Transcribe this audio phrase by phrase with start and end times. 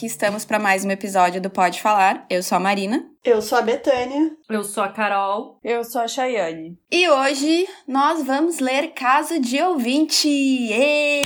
[0.00, 2.24] Aqui estamos para mais um episódio do Pode Falar.
[2.30, 3.04] Eu sou a Marina.
[3.22, 4.30] Eu sou a Betânia.
[4.48, 5.58] Eu sou a Carol.
[5.62, 6.78] Eu sou a Chayane.
[6.90, 10.26] E hoje nós vamos ler Caso de Ouvinte.
[10.26, 11.20] Êêê!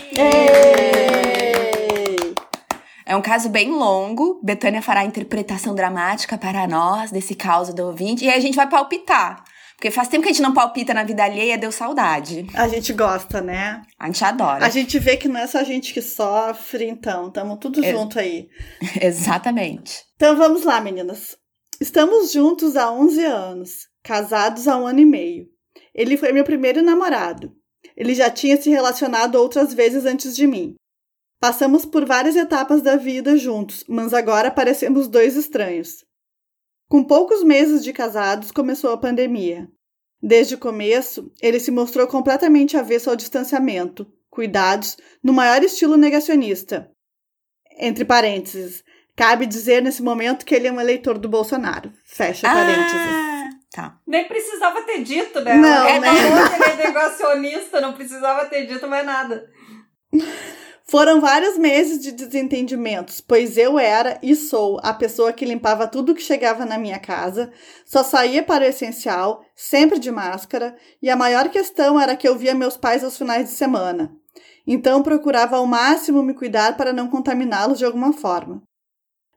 [3.07, 4.41] É um caso bem longo.
[4.43, 8.25] Betânia fará a interpretação dramática para nós desse caso do ouvinte.
[8.25, 9.45] E aí a gente vai palpitar.
[9.77, 12.47] Porque faz tempo que a gente não palpita na vida alheia, deu saudade.
[12.55, 13.83] A gente gosta, né?
[13.99, 14.65] A gente adora.
[14.65, 17.93] A gente vê que não é só a gente que sofre, então, estamos tudo É.
[17.93, 18.49] junto aí.
[19.03, 20.05] Exatamente.
[20.17, 21.37] Então vamos lá, meninas.
[21.81, 25.47] Estamos juntos há 11 anos, casados há um ano e meio.
[25.95, 27.53] Ele foi meu primeiro namorado.
[27.97, 30.75] Ele já tinha se relacionado outras vezes antes de mim.
[31.41, 36.04] Passamos por várias etapas da vida juntos, mas agora parecemos dois estranhos.
[36.95, 39.67] Com poucos meses de casados, começou a pandemia.
[40.23, 46.89] Desde o começo, ele se mostrou completamente avesso ao distanciamento, cuidados, no maior estilo negacionista.
[47.81, 48.85] Entre parênteses,
[49.17, 51.93] cabe dizer nesse momento que ele é um eleitor do Bolsonaro.
[52.05, 52.95] Fecha parênteses.
[52.95, 53.99] Ah, tá.
[54.07, 55.55] Nem precisava ter dito, né?
[55.55, 56.09] Não, é né?
[56.09, 59.51] que ele é negacionista, não precisava ter dito mais nada.
[60.95, 66.15] Foram vários meses de desentendimentos, pois eu era e sou a pessoa que limpava tudo
[66.15, 67.51] que chegava na minha casa,
[67.85, 72.39] só saía para o essencial, sempre de máscara, e a maior questão era que eu
[72.39, 74.15] via meus pais aos finais de semana.
[74.65, 78.63] Então procurava ao máximo me cuidar para não contaminá-los de alguma forma.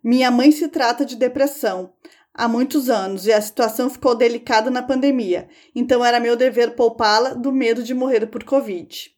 [0.04, 1.92] Minha mãe se trata de depressão
[2.36, 7.34] há muitos anos e a situação ficou delicada na pandemia, então era meu dever poupá-la
[7.34, 9.18] do medo de morrer por Covid.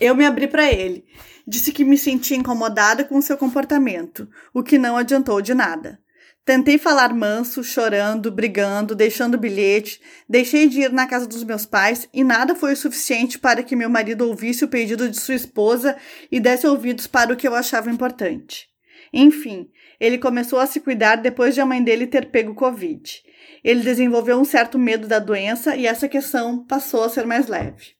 [0.00, 1.04] Eu me abri para ele.
[1.52, 5.98] Disse que me sentia incomodada com seu comportamento, o que não adiantou de nada.
[6.44, 12.08] Tentei falar manso, chorando, brigando, deixando bilhete, deixei de ir na casa dos meus pais
[12.14, 15.96] e nada foi o suficiente para que meu marido ouvisse o pedido de sua esposa
[16.30, 18.68] e desse ouvidos para o que eu achava importante.
[19.12, 19.68] Enfim,
[19.98, 23.24] ele começou a se cuidar depois de a mãe dele ter pego Covid.
[23.64, 27.99] Ele desenvolveu um certo medo da doença e essa questão passou a ser mais leve.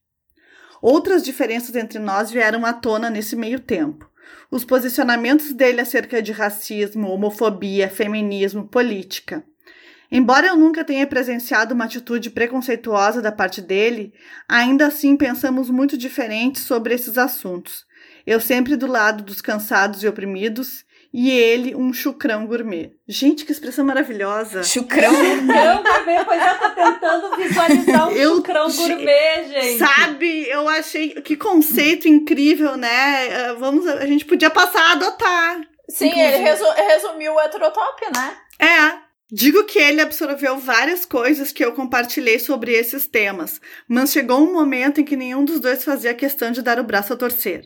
[0.81, 4.09] Outras diferenças entre nós vieram à tona nesse meio tempo.
[4.51, 9.45] Os posicionamentos dele acerca de racismo, homofobia, feminismo, política.
[10.11, 14.13] Embora eu nunca tenha presenciado uma atitude preconceituosa da parte dele,
[14.49, 17.87] ainda assim pensamos muito diferentes sobre esses assuntos.
[18.27, 22.93] Eu sempre do lado dos cansados e oprimidos, e ele um chucrão gourmet.
[23.09, 24.62] Gente, que expressão maravilhosa!
[24.62, 25.12] Chucrão.
[25.12, 29.78] Gourmet, pois eu tô tentando visualizar um Eu- chucrão gourmet, gente.
[29.78, 33.26] Sabe, eu achei que conceito incrível, né?
[33.28, 35.60] Eh, Vamos, a gente podia passar a adotar.
[35.88, 36.32] Sim, Inclusive.
[36.34, 38.37] ele resu- resumiu o heterotop, né?
[38.60, 39.10] É.
[39.32, 44.53] Digo que ele absorveu várias coisas que eu compartilhei sobre esses temas, mas chegou um
[44.53, 47.62] momento em que nenhum dos dois fazia questão de dar o braço a torcer.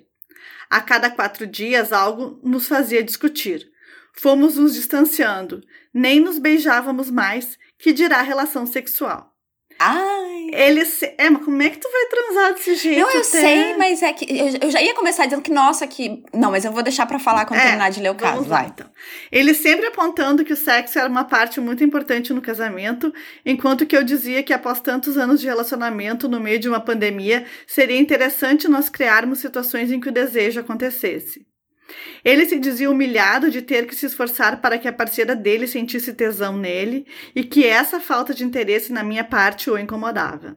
[0.71, 3.71] A cada quatro dias, algo nos fazia discutir.
[4.17, 5.61] Fomos nos distanciando,
[5.93, 9.35] nem nos beijávamos mais, que dirá relação sexual.
[9.79, 10.34] Ai.
[10.55, 11.13] Ele se...
[11.19, 13.01] É, mas como é que tu vai transar desse jeito?
[13.01, 13.25] Não, eu até?
[13.25, 16.23] sei, mas é que eu, eu já ia começar dizendo que, nossa, que.
[16.33, 18.35] Não, mas eu vou deixar pra falar quando É, terminar de ler o caso.
[18.35, 18.67] Vamos lá, Vai.
[18.69, 18.87] então.
[19.33, 23.13] Ele sempre apontando que o sexo era uma parte muito importante no casamento,
[23.45, 27.45] enquanto que eu dizia que após tantos anos de relacionamento no meio de uma pandemia,
[27.67, 31.45] seria interessante nós criarmos situações em que o desejo acontecesse.
[32.25, 36.15] Ele se dizia humilhado de ter que se esforçar para que a parceira dele sentisse
[36.15, 40.57] tesão nele e que essa falta de interesse na minha parte o incomodava.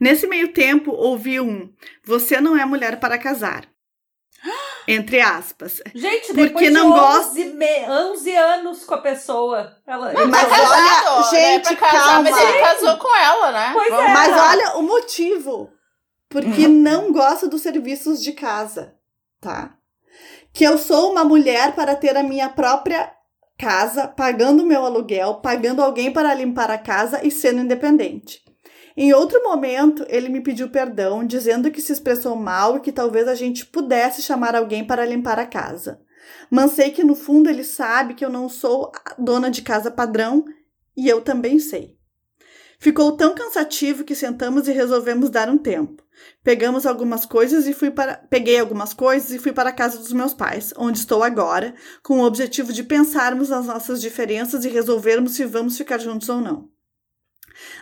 [0.00, 1.72] Nesse meio tempo, ouvi um:
[2.04, 3.64] Você não é mulher para casar.
[4.88, 5.82] Entre aspas.
[5.94, 7.90] Gente, Porque depois não de gosta- 11, me...
[7.90, 9.76] 11 anos com a pessoa.
[9.86, 10.12] Ela...
[10.12, 11.40] Mas Mas olha, casado, né?
[11.40, 12.30] gente, Pra casar, calma.
[12.30, 13.70] Mas ele casou com ela, né?
[13.72, 14.12] Pois Vamos- é.
[14.12, 15.72] Mas olha o motivo.
[16.28, 18.94] Porque não gosto dos serviços de casa,
[19.40, 19.75] tá?
[20.56, 23.12] Que eu sou uma mulher para ter a minha própria
[23.58, 28.40] casa, pagando meu aluguel, pagando alguém para limpar a casa e sendo independente.
[28.96, 33.28] Em outro momento, ele me pediu perdão, dizendo que se expressou mal e que talvez
[33.28, 36.00] a gente pudesse chamar alguém para limpar a casa.
[36.50, 40.42] Mas sei que no fundo ele sabe que eu não sou dona de casa padrão
[40.96, 41.95] e eu também sei.
[42.78, 46.02] Ficou tão cansativo que sentamos e resolvemos dar um tempo.
[46.42, 50.12] Pegamos algumas coisas e fui para peguei algumas coisas e fui para a casa dos
[50.12, 55.32] meus pais, onde estou agora, com o objetivo de pensarmos nas nossas diferenças e resolvermos
[55.34, 56.70] se vamos ficar juntos ou não.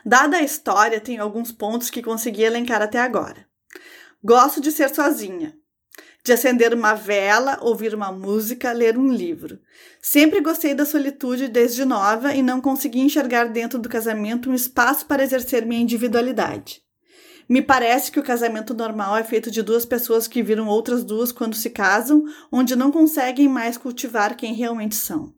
[0.04, 3.46] Dada a história, tenho alguns pontos que consegui elencar até agora.
[4.22, 5.56] Gosto de ser sozinha,
[6.24, 9.60] de acender uma vela, ouvir uma música, ler um livro.
[10.00, 15.04] Sempre gostei da solitude desde nova e não consegui enxergar dentro do casamento um espaço
[15.04, 16.82] para exercer minha individualidade.
[17.46, 21.30] Me parece que o casamento normal é feito de duas pessoas que viram outras duas
[21.30, 25.34] quando se casam, onde não conseguem mais cultivar quem realmente são.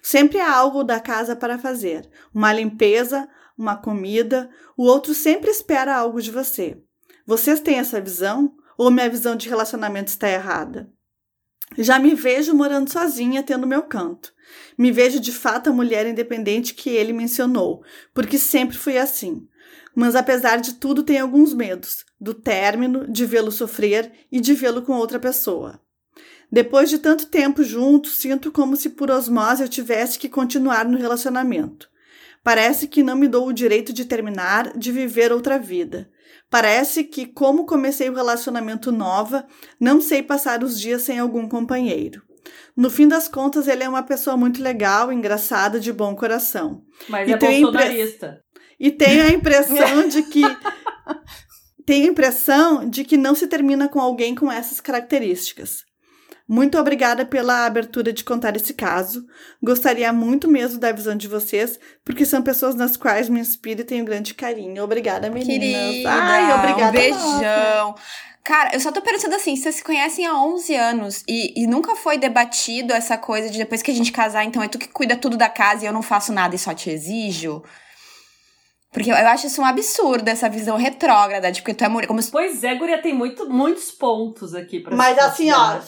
[0.00, 3.28] Sempre há algo da casa para fazer, uma limpeza,
[3.58, 6.80] uma comida, o outro sempre espera algo de você.
[7.26, 8.54] Vocês têm essa visão?
[8.76, 10.90] Ou minha visão de relacionamento está errada?
[11.78, 14.32] Já me vejo morando sozinha, tendo meu canto.
[14.76, 17.82] Me vejo de fato a mulher independente que ele mencionou,
[18.12, 19.46] porque sempre fui assim.
[19.94, 24.82] Mas apesar de tudo, tenho alguns medos: do término, de vê-lo sofrer e de vê-lo
[24.82, 25.80] com outra pessoa.
[26.50, 30.98] Depois de tanto tempo juntos, sinto como se por osmose eu tivesse que continuar no
[30.98, 31.88] relacionamento.
[32.44, 36.10] Parece que não me dou o direito de terminar, de viver outra vida.
[36.52, 39.46] Parece que, como comecei o relacionamento nova,
[39.80, 42.20] não sei passar os dias sem algum companheiro.
[42.76, 46.82] No fim das contas, ele é uma pessoa muito legal, engraçada, de bom coração.
[47.08, 48.42] Mas E é bolsonarista.
[48.78, 50.42] E tenho a impressão de que.
[51.86, 55.78] Tenho a impressão de que não se termina com alguém com essas características.
[56.52, 59.24] Muito obrigada pela abertura de contar esse caso.
[59.62, 63.84] Gostaria muito mesmo da visão de vocês, porque são pessoas nas quais me inspiro e
[63.84, 64.84] tenho grande carinho.
[64.84, 65.48] Obrigada, meninas.
[65.48, 66.90] Querida, Ai, obrigada.
[66.90, 67.86] um beijão.
[67.86, 67.94] nossa.
[68.44, 71.96] Cara, eu só tô pensando assim, vocês se conhecem há 11 anos e, e nunca
[71.96, 75.16] foi debatido essa coisa de depois que a gente casar, então é tu que cuida
[75.16, 77.62] tudo da casa e eu não faço nada e só te exijo?
[78.92, 82.06] Porque eu, eu acho isso um absurdo, essa visão retrógrada, de porque tu é mulher,
[82.06, 85.80] como se Pois é, Guria, tem muito, muitos pontos aqui pra Mas assim, ó.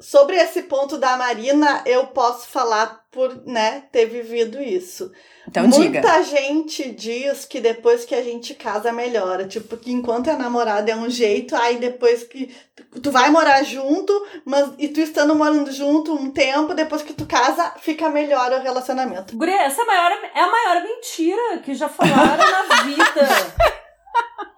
[0.00, 5.10] Sobre esse ponto da Marina, eu posso falar por, né, ter vivido isso.
[5.48, 6.22] Então Muita diga.
[6.22, 9.46] gente diz que depois que a gente casa melhora.
[9.46, 12.54] Tipo, que enquanto é namorada é um jeito, aí depois que
[13.02, 14.12] tu vai morar junto,
[14.44, 18.60] mas e tu estando morando junto um tempo, depois que tu casa, fica melhor o
[18.62, 19.36] relacionamento.
[19.36, 23.28] Guria, essa é a maior, é a maior mentira que já falaram na vida.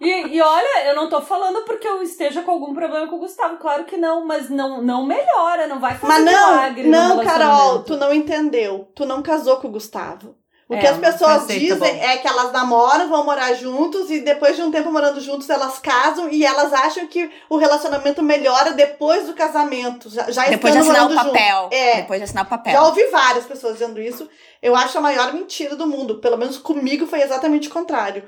[0.00, 3.20] E, e olha, eu não tô falando porque eu esteja com algum problema com o
[3.20, 6.90] Gustavo, claro que não, mas não, não melhora, não vai fazer Mas não, milagre no
[6.90, 8.88] não, Carol, tu não entendeu.
[8.94, 10.37] Tu não casou com o Gustavo.
[10.70, 12.05] O É, que as pessoas aceita, dizem bom.
[12.05, 15.78] é que elas namoram, vão morar juntos e depois de um tempo morando juntos elas
[15.78, 20.81] casam e elas acham que o relacionamento melhora depois do casamento, já, já Depois de
[20.81, 21.32] assinar o morando juntos.
[21.40, 21.69] papel.
[21.72, 21.96] É.
[22.02, 22.72] Depois de assinar o papel.
[22.75, 24.28] Já ouvi várias pessoas dizendo isso.
[24.61, 26.20] Eu acho a maior mentira do mundo.
[26.20, 28.25] Pelo menos comigo foi exatamente o contrário.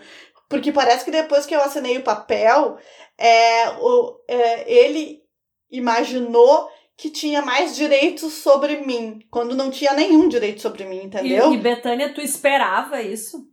[0.50, 2.76] Porque parece que depois que eu assinei o papel,
[3.16, 5.22] é, o, é, ele
[5.70, 11.52] imaginou que tinha mais direitos sobre mim, quando não tinha nenhum direito sobre mim, entendeu?
[11.52, 13.48] E, e Betânia, tu esperava isso?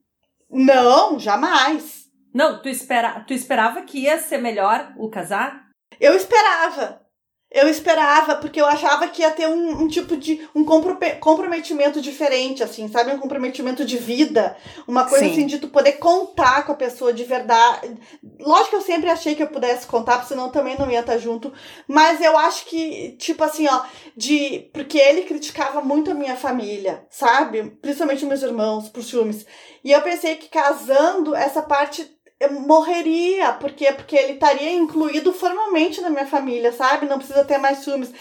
[0.49, 2.07] Não, jamais.
[2.33, 5.67] Não, tu, espera, tu esperava que ia ser melhor o casar?
[5.99, 7.06] Eu esperava.
[7.49, 10.47] Eu esperava, porque eu achava que ia ter um, um tipo de.
[10.53, 13.11] um compro- comprometimento diferente, assim, sabe?
[13.11, 14.57] Um comprometimento de vida.
[14.85, 15.31] Uma coisa Sim.
[15.31, 17.97] assim de tu poder contar com a pessoa de verdade.
[18.38, 21.17] Lógico que eu sempre achei que eu pudesse contar, porque senão também não ia estar
[21.17, 21.53] junto.
[21.88, 23.81] Mas eu acho que, tipo assim, ó,
[24.15, 24.69] de.
[24.73, 27.63] Porque ele criticava muito a minha família, sabe?
[27.81, 29.45] Principalmente meus irmãos, por ciúmes.
[29.85, 36.01] E eu pensei que casando, essa parte eu morreria, porque porque ele estaria incluído formalmente
[36.01, 37.07] na minha família, sabe?
[37.07, 38.11] Não precisa ter mais ciúmes.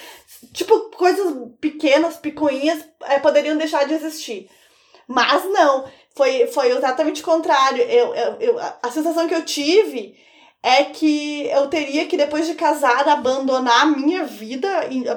[0.52, 4.48] Tipo, coisas pequenas, picuinhas, eh, poderiam deixar de existir.
[5.08, 5.84] Mas não,
[6.16, 7.82] foi, foi exatamente o contrário.
[7.82, 10.16] Eu, eu, eu- a sensação que eu tive
[10.62, 14.68] é que eu teria que, depois de casada, abandonar a minha vida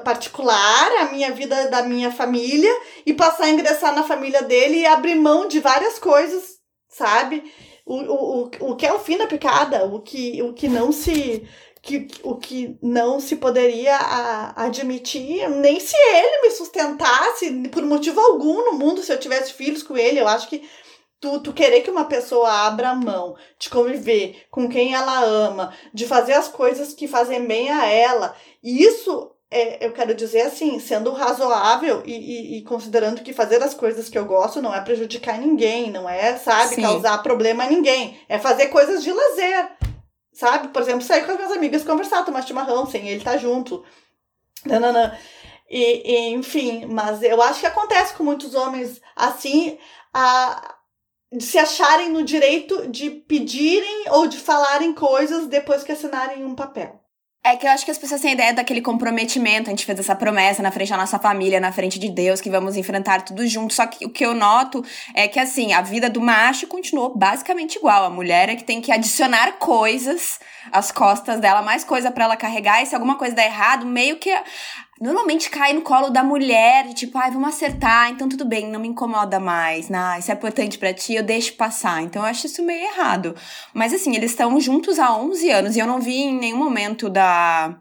[0.04, 2.72] particular, a minha vida da minha família,
[3.06, 6.58] e passar a ingressar na família dele e abrir mão de várias coisas,
[6.90, 7.52] sabe?
[7.92, 11.48] O, o, o, que é o fim da picada, o que, o que não se.
[11.82, 18.20] Que, o que não se poderia a- admitir, nem se ele me sustentasse por motivo
[18.20, 20.62] algum no mundo, se eu tivesse filhos com ele, eu acho que
[21.22, 26.06] tu, tu querer que uma pessoa abra mão de conviver com quem ela ama, de
[26.06, 31.12] fazer as coisas que fazem bem a ela, isso é, eu quero dizer assim, sendo
[31.12, 35.40] razoável e, e, e considerando que fazer as coisas que eu gosto não é prejudicar
[35.40, 36.82] ninguém, não é, sabe, Sim.
[36.84, 38.20] causar problema a ninguém.
[38.30, 39.72] É fazer coisas de lazer.
[40.32, 40.68] Sabe?
[40.68, 43.84] Por exemplo, sair com as minhas amigas conversar, tomar chimarrão sem ele estar junto.
[44.66, 45.18] Nananã.
[45.68, 49.78] E, e, enfim, mas eu acho que acontece com muitos homens assim,
[50.14, 50.76] a,
[51.32, 56.56] de se acharem no direito de pedirem ou de falarem coisas depois que assinarem um
[56.56, 57.00] papel.
[57.42, 60.14] É que eu acho que as pessoas têm ideia daquele comprometimento, a gente fez essa
[60.14, 63.74] promessa na frente da nossa família, na frente de Deus, que vamos enfrentar tudo junto.
[63.74, 64.84] Só que o que eu noto
[65.16, 68.04] é que, assim, a vida do macho continuou basicamente igual.
[68.04, 70.38] A mulher é que tem que adicionar coisas
[70.70, 74.18] às costas dela, mais coisa pra ela carregar, e se alguma coisa der errado, meio
[74.18, 74.30] que
[75.00, 78.80] normalmente cai no colo da mulher, de tipo, ai, vamos acertar, então tudo bem, não
[78.80, 82.02] me incomoda mais, nah, isso é importante para ti, eu deixo passar.
[82.04, 83.36] Então eu acho isso meio errado.
[83.74, 87.10] Mas assim, eles estão juntos há 11 anos e eu não vi em nenhum momento
[87.10, 87.76] da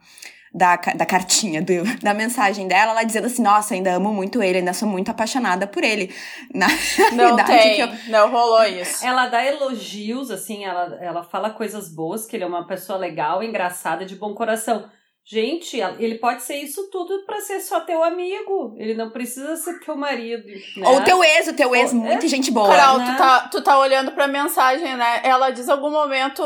[0.53, 4.59] da, da cartinha, do, da mensagem dela, ela dizendo assim, nossa, ainda amo muito ele,
[4.59, 6.13] ainda sou muito apaixonada por ele.
[6.53, 6.67] Na
[7.13, 8.11] não verdade, tem, que eu...
[8.11, 9.07] não rolou isso.
[9.07, 13.43] Ela dá elogios, assim, ela, ela fala coisas boas, que ele é uma pessoa legal,
[13.43, 14.89] engraçada, de bom coração.
[15.31, 18.75] Gente, ele pode ser isso tudo pra ser só teu amigo.
[18.79, 20.47] Ele não precisa ser teu marido.
[20.47, 20.89] Né?
[20.89, 22.75] Ou teu ex, o teu ex, Ou- muita gente boa.
[22.75, 23.13] Carol, né?
[23.13, 25.21] tu, tá, tu tá olhando pra mensagem, né?
[25.23, 26.43] Ela diz algum momento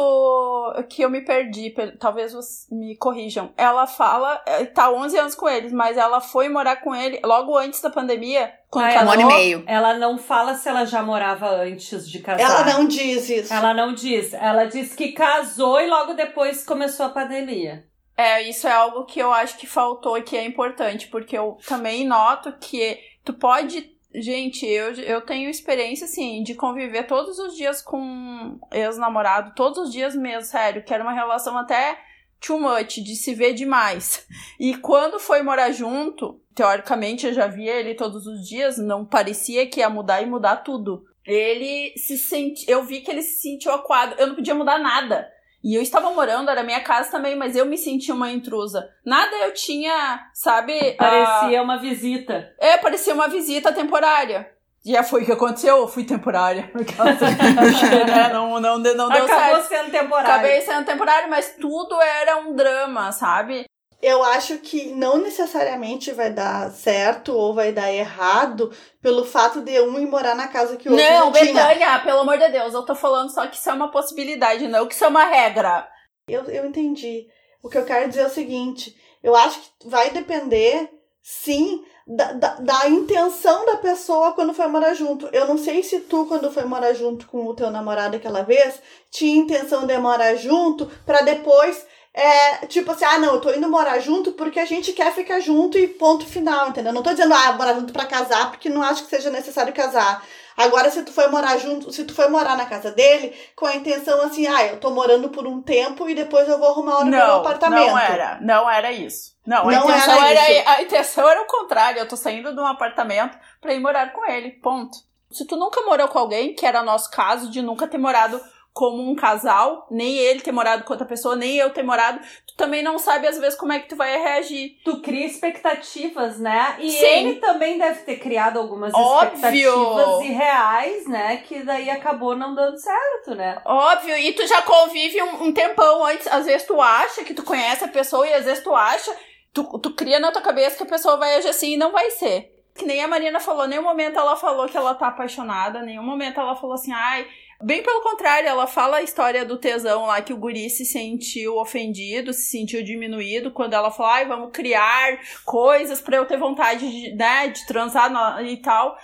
[0.88, 3.52] que eu me perdi, per- talvez vocês me corrijam.
[3.56, 7.56] Ela fala, eh, tá 11 anos com eles, mas ela foi morar com ele logo
[7.56, 9.12] antes da pandemia, quando Ah, é, um casou.
[9.12, 9.64] ano e meio.
[9.66, 12.42] Ela não fala se ela já morava antes de casar.
[12.42, 13.54] Ela não diz isso.
[13.54, 14.34] Ela não diz.
[14.34, 17.84] Ela diz que casou e logo depois começou a pandemia.
[18.16, 21.58] É, isso é algo que eu acho que faltou e que é importante, porque eu
[21.66, 23.90] também noto que tu pode.
[24.14, 29.92] Gente, eu, eu tenho experiência, assim, de conviver todos os dias com ex-namorado, todos os
[29.92, 31.98] dias mesmo, sério, que era uma relação até
[32.38, 34.26] too much, de se ver demais.
[34.60, 39.66] E quando foi morar junto, teoricamente eu já via ele todos os dias, não parecia
[39.66, 41.04] que ia mudar e mudar tudo.
[41.24, 45.30] Ele se sente, eu vi que ele se sentiu aquado, eu não podia mudar nada.
[45.64, 48.88] E eu estava morando, era minha casa também, mas eu me sentia uma intrusa.
[49.06, 50.96] Nada eu tinha, sabe?
[50.98, 52.52] a- Parecia uma visita.
[52.58, 54.50] É, parecia uma visita temporária.
[54.84, 56.68] Já foi o que aconteceu, eu fui temporária.
[56.74, 59.68] Né, não, não, não, deu Acabou certo.
[59.68, 60.30] sendo temporário.
[60.32, 63.64] Acabei sendo temporário, mas tudo era um drama, sabe?
[64.02, 69.80] Eu acho que não necessariamente vai dar certo ou vai dar errado pelo fato de
[69.80, 71.66] um ir morar na casa que o outro Não, já tinha.
[71.66, 74.88] Betânia, pelo amor de Deus, eu tô falando só que isso é uma possibilidade, não
[74.88, 75.88] que isso é uma regra.
[76.26, 77.28] Eu, eu entendi.
[77.62, 80.90] O que eu quero dizer é o seguinte: eu acho que vai depender,
[81.22, 85.28] sim, da, da, da intenção da pessoa quando foi morar junto.
[85.32, 88.80] Eu não sei se tu, quando foi morar junto com o teu namorado aquela vez,
[89.10, 91.86] tinha intenção de morar junto pra depois.
[92.14, 95.40] É, tipo assim, ah, não, eu tô indo morar junto porque a gente quer ficar
[95.40, 96.92] junto e ponto final, entendeu?
[96.92, 100.22] Não tô dizendo, ah, morar junto pra casar, porque não acho que seja necessário casar.
[100.54, 103.74] Agora, se tu foi morar junto, se tu foi morar na casa dele, com a
[103.74, 107.06] intenção assim, ah, eu tô morando por um tempo e depois eu vou arrumar o
[107.06, 107.88] meu apartamento.
[107.88, 109.32] não era, não era isso.
[109.46, 110.68] Não, a, Não intenção era era, isso.
[110.68, 111.98] a intenção era o contrário.
[111.98, 114.50] Eu tô saindo de um apartamento pra ir morar com ele.
[114.50, 114.96] Ponto.
[115.30, 118.40] Se tu nunca morou com alguém, que era nosso caso de nunca ter morado
[118.72, 122.56] como um casal, nem ele ter morado com outra pessoa, nem eu ter morado, tu
[122.56, 124.78] também não sabe às vezes como é que tu vai reagir.
[124.82, 126.76] Tu cria expectativas, né?
[126.78, 127.04] E Sim.
[127.04, 129.34] ele também deve ter criado algumas Óbvio.
[129.34, 131.36] expectativas irreais, né?
[131.38, 133.60] Que daí acabou não dando certo, né?
[133.64, 136.26] Óbvio, e tu já convive um, um tempão antes.
[136.26, 139.14] Às vezes tu acha que tu conhece a pessoa e às vezes tu acha,
[139.52, 142.10] tu, tu cria na tua cabeça que a pessoa vai agir assim e não vai
[142.10, 142.50] ser.
[142.74, 146.40] Que nem a Marina falou, nenhum momento ela falou que ela tá apaixonada, nenhum momento
[146.40, 147.26] ela falou assim, ai.
[147.64, 151.58] Bem pelo contrário, ela fala a história do tesão lá, que o guri se sentiu
[151.58, 156.90] ofendido, se sentiu diminuído, quando ela falou, ai, vamos criar coisas pra eu ter vontade
[156.90, 158.10] de, né, de transar
[158.44, 158.98] e tal.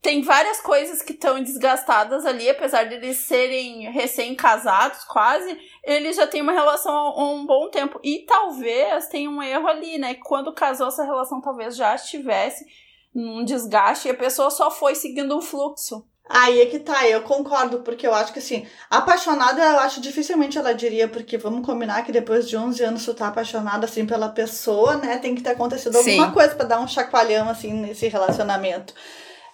[0.00, 6.26] Tem várias coisas que estão desgastadas ali, apesar de eles serem recém-casados, quase, eles já
[6.26, 7.98] têm uma relação há um bom tempo.
[8.04, 10.14] E talvez tenha um erro ali, né?
[10.14, 12.64] Quando casou, essa relação talvez já estivesse
[13.12, 16.06] num desgaste e a pessoa só foi seguindo um fluxo.
[16.28, 20.56] Aí é que tá, eu concordo, porque eu acho que assim, apaixonada eu acho dificilmente
[20.56, 24.30] ela diria, porque vamos combinar que depois de 11 anos tu tá apaixonada assim pela
[24.30, 25.18] pessoa, né?
[25.18, 26.18] Tem que ter acontecido Sim.
[26.18, 28.94] alguma coisa pra dar um chacoalhão assim nesse relacionamento.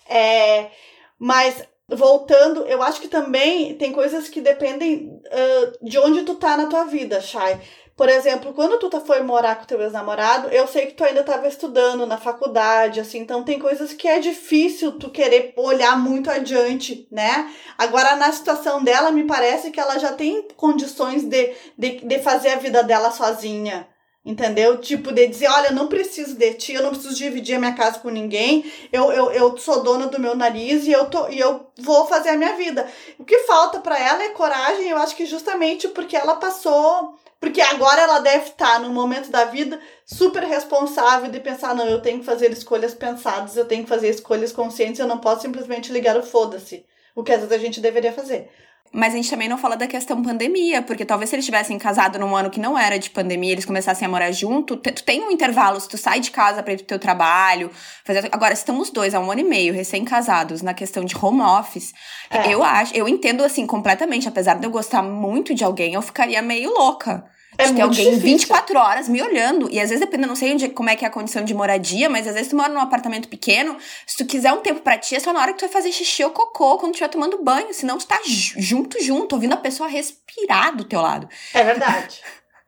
[0.08, 0.70] É,
[1.18, 6.56] mas voltando, eu acho que também tem coisas que dependem ah, de onde tu tá
[6.56, 7.60] na tua vida, Chay.
[8.00, 11.20] Por exemplo, quando tu tá- foi morar com teu ex-namorado, eu sei que tu ainda
[11.20, 16.30] estava estudando na faculdade, assim, então tem coisas que é difícil tu querer olhar muito
[16.30, 17.52] adiante, né?
[17.76, 22.52] Agora, na situação dela, me parece que ela já tem condições de, de, de fazer
[22.52, 23.86] a vida dela sozinha.
[24.24, 24.78] Entendeu?
[24.78, 27.74] Tipo, de dizer, olha, eu não preciso de ti, eu não preciso dividir a minha
[27.74, 31.38] casa com ninguém, eu, eu, eu sou dona do meu nariz e eu, tô, e
[31.38, 32.86] eu vou fazer a minha vida.
[33.18, 37.18] O que falta pra ela é coragem, eu acho que justamente porque ela passou.
[37.40, 42.02] Porque agora ela deve estar num momento da vida super responsável de pensar, não, eu
[42.02, 45.90] tenho que fazer escolhas pensadas, eu tenho que fazer escolhas conscientes, eu não posso simplesmente
[45.90, 46.84] ligar o foda-se.
[47.14, 48.50] O que às vezes a gente deveria fazer.
[48.92, 52.18] Mas a gente também não fala da questão pandemia, porque talvez se eles tivessem casado
[52.18, 55.30] num ano que não era de pandemia, eles começassem a morar junto, tu tem um
[55.30, 57.70] intervalo, se tu sai de casa pra ir pro teu trabalho,
[58.04, 58.28] fazer...
[58.32, 61.40] Agora, se estão os dois há um ano e meio, recém-casados, na questão de home
[61.40, 61.92] office,
[62.30, 62.52] É.
[62.52, 66.42] eu acho, eu entendo assim completamente, apesar de eu gostar muito de alguém, eu ficaria
[66.42, 67.24] meio louca.
[67.62, 68.20] É de ter alguém difícil.
[68.22, 69.68] 24 horas me olhando.
[69.70, 72.08] E às vezes, dependendo, não sei onde, como é que é a condição de moradia,
[72.08, 73.76] mas às vezes tu mora num apartamento pequeno,
[74.06, 75.92] se tu quiser um tempo pra ti, é só na hora que tu vai fazer
[75.92, 77.72] xixi ou cocô, quando tu estiver tomando banho.
[77.74, 81.28] Senão tu tá ju- junto, junto, ouvindo a pessoa respirar do teu lado.
[81.54, 82.20] É verdade.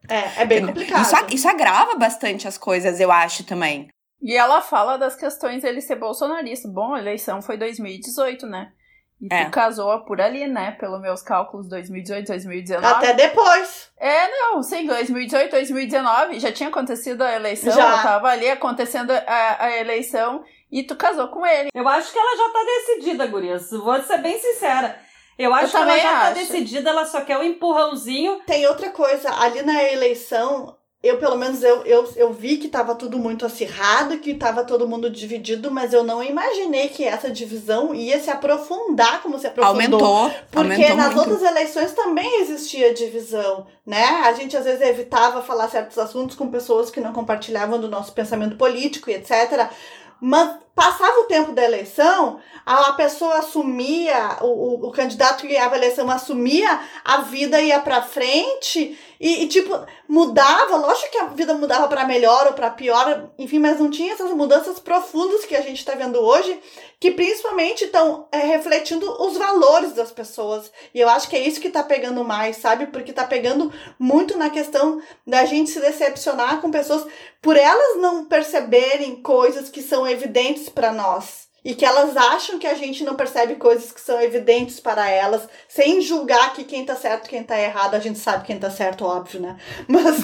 [0.09, 1.03] É, é bem complicado.
[1.03, 3.89] Isso, isso agrava bastante as coisas, eu acho também.
[4.21, 6.69] E ela fala das questões dele ser bolsonarista.
[6.69, 8.71] Bom, a eleição foi 2018, né?
[9.23, 9.45] E É.
[9.45, 10.73] tu casou por ali, né?
[10.73, 12.85] Pelos meus cálculos, 2018, 2019.
[12.85, 13.89] Até depois.
[13.97, 17.97] É, não, sim, 2018, 2019, já tinha acontecido a eleição, Já.
[17.99, 21.69] eu tava ali acontecendo a, a eleição e tu casou com ele.
[21.73, 23.71] Eu acho que ela já tá decidida, gurias.
[23.71, 24.99] Vou ser bem sincera.
[25.39, 26.35] Eu acho que ela também já tá acho.
[26.35, 28.41] decidida, ela só quer o empurrãozinho.
[28.47, 32.95] Tem outra coisa, ali na eleição, eu pelo menos eu, eu, eu vi que tava
[32.95, 37.93] tudo muito acirrado, que tava todo mundo dividido, mas eu não imaginei que essa divisão
[37.93, 40.01] ia se aprofundar como se aprofundou.
[40.01, 40.31] Aumentou.
[40.51, 41.31] Porque aumentou nas muito.
[41.31, 44.05] outras eleições também existia divisão, né?
[44.25, 48.13] A gente às vezes evitava falar certos assuntos com pessoas que não compartilhavam do nosso
[48.13, 49.69] pensamento político e etc.
[50.21, 55.75] Mas passava o tempo da eleição, a pessoa assumia, o, o, o candidato que ganhava
[55.75, 60.77] a eleição assumia, a vida ia pra frente e, e, tipo, mudava.
[60.77, 64.33] Lógico que a vida mudava pra melhor ou pra pior, enfim, mas não tinha essas
[64.33, 66.59] mudanças profundas que a gente tá vendo hoje,
[66.99, 70.73] que principalmente estão é, refletindo os valores das pessoas.
[70.95, 72.87] E eu acho que é isso que tá pegando mais, sabe?
[72.87, 77.07] Porque tá pegando muito na questão da gente se decepcionar com pessoas
[77.41, 81.51] por elas não perceberem coisas que são evidentes para nós.
[81.65, 85.49] E que elas acham que a gente não percebe coisas que são evidentes para elas,
[85.69, 89.05] sem julgar que quem tá certo quem tá errado, a gente sabe quem tá certo,
[89.05, 89.57] óbvio, né?
[89.87, 90.17] Mas,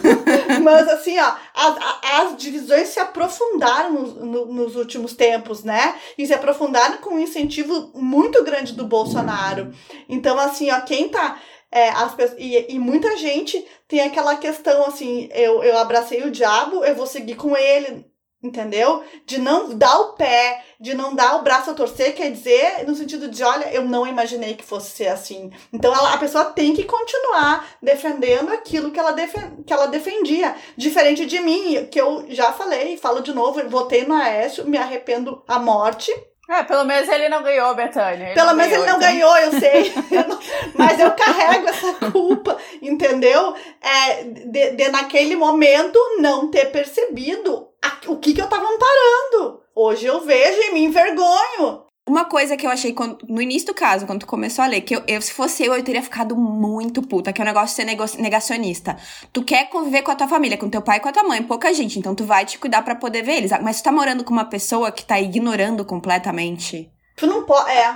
[0.62, 5.94] mas assim, ó, as, as divisões se aprofundaram nos, no- nos últimos tempos, né?
[6.16, 9.72] E se aprofundaram com um incentivo muito grande do Bolsonaro.
[10.08, 11.38] Então, assim, ó, quem tá.
[11.70, 16.84] é, as e, e muita gente tem aquela questão assim: eu, eu abracei o diabo,
[16.84, 18.04] eu vou seguir com ele,
[18.42, 19.02] entendeu?
[19.26, 22.94] De não dar o pé, de não dar o braço a torcer, quer dizer, no
[22.94, 25.50] sentido de: olha, eu não imaginei que fosse ser assim.
[25.72, 30.54] Então ela, a pessoa tem que continuar defendendo aquilo que ela, defen que ela defendia.
[30.76, 35.42] Diferente de mim, que eu já falei, falo de novo, votei no Aécio, me arrependo
[35.46, 36.10] à morte.
[36.48, 38.34] É, pelo menos ele não ganhou, Betânia.
[38.34, 38.98] Pelo menos ele não então.
[38.98, 39.92] ganhou, eu sei.
[40.74, 43.54] Mas eu carrego essa culpa, entendeu?
[43.80, 47.69] É, de, de naquele momento não ter percebido
[48.06, 49.60] o que, que eu tava amparando.
[49.74, 51.84] Hoje eu vejo e me envergonho.
[52.08, 54.80] Uma coisa que eu achei quando- no início do caso, quando tu começou a ler,
[54.80, 57.68] que eu, eu, se fosse eu, eu teria ficado muito puta, que é o negócio
[57.68, 58.96] de ser nego- negacionista.
[59.32, 61.40] Tu quer conviver com a tua família, com teu pai e com a tua mãe,
[61.42, 63.52] pouca gente, então tu vai te cuidar pra poder ver eles.
[63.62, 66.90] Mas tu tá morando com uma pessoa que tá ignorando completamente.
[67.16, 67.70] Tu não pode.
[67.70, 67.94] É.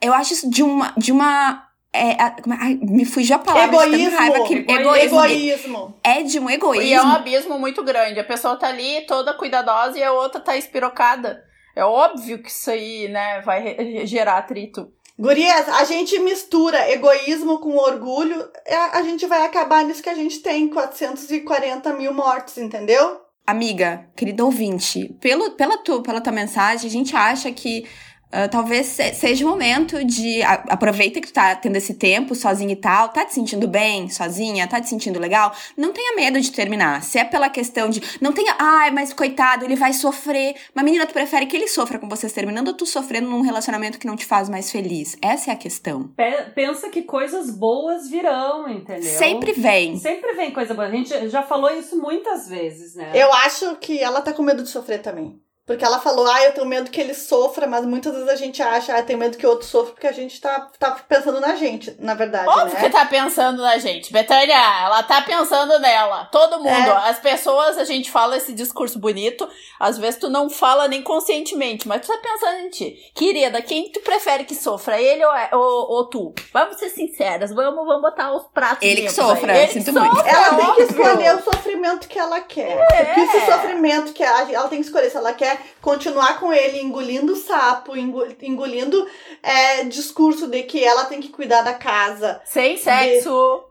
[0.00, 0.94] Eu acho isso de uma.
[0.96, 4.18] De uma é, a- como é- ai, me fugiu a palavra de Egoísmo.
[4.18, 4.54] raiva que.
[4.54, 5.24] Egoísmo.
[5.24, 5.94] Egoísmo.
[6.02, 6.86] É de um egoísmo.
[6.86, 8.18] E é um abismo muito grande.
[8.20, 11.42] A pessoa tá ali toda cuidadosa e a outra tá espirocada.
[11.76, 14.90] É óbvio que isso aí, né, vai gerar atrito.
[15.18, 20.14] Gurias, a gente mistura egoísmo com orgulho, é, a gente vai acabar nisso que a
[20.14, 23.20] gente tem, 440 mil mortes, entendeu?
[23.46, 27.86] Amiga, querido ouvinte, pelo, pela, tu, pela tua mensagem, a gente acha que
[28.32, 30.42] ah, talvez se- seja o momento de.
[30.42, 34.08] a- aproveita que tu tá tendo esse tempo sozinha e tal, tá te sentindo bem,
[34.08, 35.54] sozinha, tá te sentindo legal.
[35.76, 37.02] Não tenha medo de terminar.
[37.02, 38.02] Se é pela questão de.
[38.20, 38.56] Não tenha.
[38.58, 40.54] Ai, mas coitado, ele vai sofrer.
[40.74, 43.98] Mas, menina, tu prefere que ele sofra com vocês terminando ou tu sofrendo num relacionamento
[43.98, 45.16] que não te faz mais feliz?
[45.20, 46.08] Essa é a questão.
[46.16, 49.02] Pe- Pensa que coisas boas virão, entendeu?
[49.18, 49.96] Sempre vem.
[49.98, 50.86] Sempre vem coisa boa.
[50.86, 53.10] A gente já falou isso muitas vezes, né?
[53.14, 55.38] Eu acho que ela tá com medo de sofrer também.
[55.64, 58.60] Porque ela falou, ah, eu tenho medo que ele sofra, mas muitas vezes a gente
[58.60, 61.40] acha, ah, eu tenho medo que o outro sofra, porque a gente tá, tá pensando
[61.40, 62.80] na gente, na verdade, Óbvio né?
[62.80, 64.12] que tá pensando na gente.
[64.12, 66.24] Betânia, ela tá pensando nela.
[66.32, 66.68] Todo mundo.
[66.68, 67.08] É.
[67.08, 69.48] As pessoas, a gente fala esse discurso bonito.
[69.78, 72.96] Às vezes tu não fala nem conscientemente, mas tu tá pensando em ti.
[73.14, 75.00] Querida, quem tu prefere que sofra?
[75.00, 76.34] Ele ou, ou, ou tu?
[76.52, 77.52] Vamos ser sinceras.
[77.52, 79.60] Vamos, vamos botar os pratos Ele que sofra, aí.
[79.60, 80.16] Ele sinto que muito.
[80.16, 80.84] sofra, Ela tem que óbvio.
[80.86, 82.86] escolher o sofrimento que ela quer.
[82.88, 86.80] Porque esse sofrimento que ela, ela tem que escolher se ela quer continuar com ele
[86.80, 89.06] engolindo sapo, engo- engolindo
[89.42, 93.64] é, discurso de que ela tem que cuidar da casa, Sem sexo.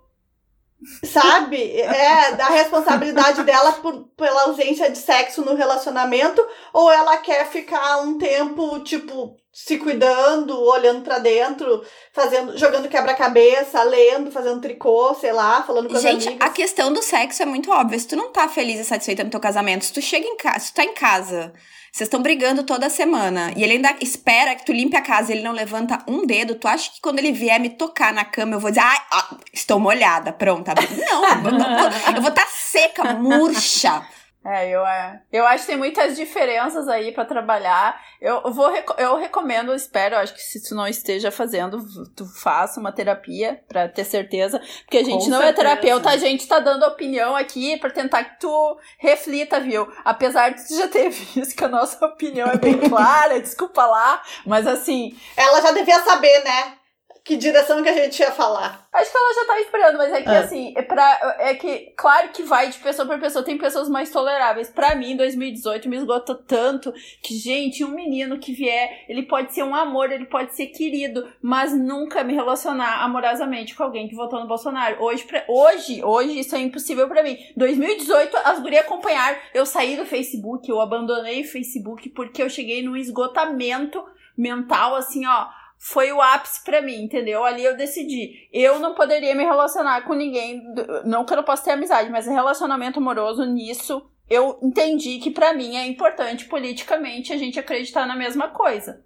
[1.04, 1.80] Sabe?
[1.80, 8.02] É, da responsabilidade dela por, pela ausência de sexo no relacionamento, ou ela quer ficar
[8.02, 11.84] um tempo, tipo, se cuidando, olhando pra dentro,
[12.14, 16.48] fazendo, jogando quebra-cabeça, lendo, fazendo tricô, sei lá, falando com as Gente, amigas.
[16.48, 18.00] a questão do sexo é muito óbvia.
[18.00, 20.60] Se tu não tá feliz e satisfeita no teu casamento, se tu chega em casa,
[20.60, 21.54] se tu tá em casa
[21.91, 23.51] Vocês estão brigando toda semana.
[23.56, 26.56] E ele ainda espera que tu limpe a casa ele não levanta um dedo.
[26.56, 29.36] Tu acha que quando ele vier me tocar na cama, eu vou dizer, ai, ah,
[29.51, 30.73] estou molhada, pronta.
[30.73, 34.01] Não, eu, não, eu vou estar tá seca, murcha.
[34.43, 38.01] É, eu, é, eu acho que tem muitas diferenças aí para trabalhar.
[38.19, 41.77] Eu vou eu recomendo, espero, acho que se tu não esteja fazendo,
[42.15, 45.67] tu faça uma terapia para ter certeza, porque a gente Com não é certeza.
[45.67, 49.88] é terapeuta, a gente tá dando opinião aqui para tentar que tu reflita, viu?
[50.04, 54.23] Apesar de tu já ter visto que a nossa opinião é bem clara, desculpa lá,
[54.43, 56.81] mas assim, ela já devia saber, né?
[57.23, 58.88] Que direção que a gente ia falar.
[58.91, 60.38] Acho que ela já tá esperando, mas é que é.
[60.38, 64.10] assim, é, pra, é que, claro que vai de pessoa para pessoa, tem pessoas mais
[64.10, 64.69] toleráveis.
[64.69, 69.53] Para mim, em 2018, me esgotou tanto que, gente, um menino que vier, ele pode
[69.53, 74.15] ser um amor, ele pode ser querido, mas nunca me relacionar amorosamente com alguém que
[74.15, 75.01] votou no Bolsonaro.
[75.03, 77.38] Hoje, pra, hoje, hoje, isso é impossível para mim.
[77.55, 82.81] 2018, as gurias acompanharam, eu saí do Facebook, eu abandonei o Facebook porque eu cheguei
[82.81, 84.03] num esgotamento
[84.36, 87.44] mental, assim, ó foi o ápice para mim, entendeu?
[87.44, 88.48] Ali eu decidi.
[88.54, 90.62] Eu não poderia me relacionar com ninguém,
[91.04, 95.56] não que eu não possa ter amizade, mas relacionamento amoroso nisso, eu entendi que para
[95.56, 99.04] mim é importante politicamente a gente acreditar na mesma coisa.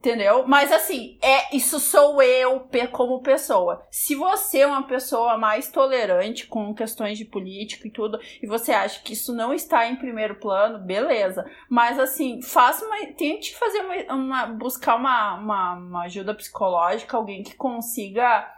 [0.00, 0.46] Entendeu?
[0.46, 3.86] Mas assim, é isso sou eu como pessoa.
[3.90, 8.72] Se você é uma pessoa mais tolerante com questões de política e tudo, e você
[8.72, 11.44] acha que isso não está em primeiro plano, beleza.
[11.68, 12.96] Mas assim, faça uma.
[13.12, 14.14] Tente fazer uma.
[14.14, 18.50] uma buscar uma, uma, uma ajuda psicológica, alguém que consiga.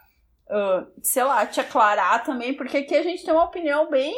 [0.46, 4.14] Uh, sei lá, te aclarar também, porque aqui a gente tem uma opinião bem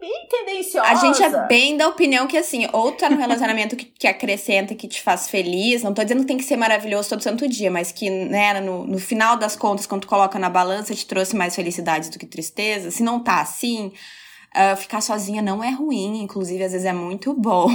[0.00, 0.88] bem tendenciosa.
[0.88, 4.74] A gente é bem da opinião que, assim, ou tá num relacionamento que, que acrescenta,
[4.74, 5.82] que te faz feliz.
[5.82, 8.86] Não tô dizendo que tem que ser maravilhoso todo santo dia, mas que, né, no,
[8.86, 12.26] no final das contas, quando tu coloca na balança, te trouxe mais felicidades do que
[12.26, 12.90] tristeza.
[12.90, 13.92] Se não tá assim,
[14.56, 16.22] uh, ficar sozinha não é ruim.
[16.22, 17.68] Inclusive, às vezes é muito bom.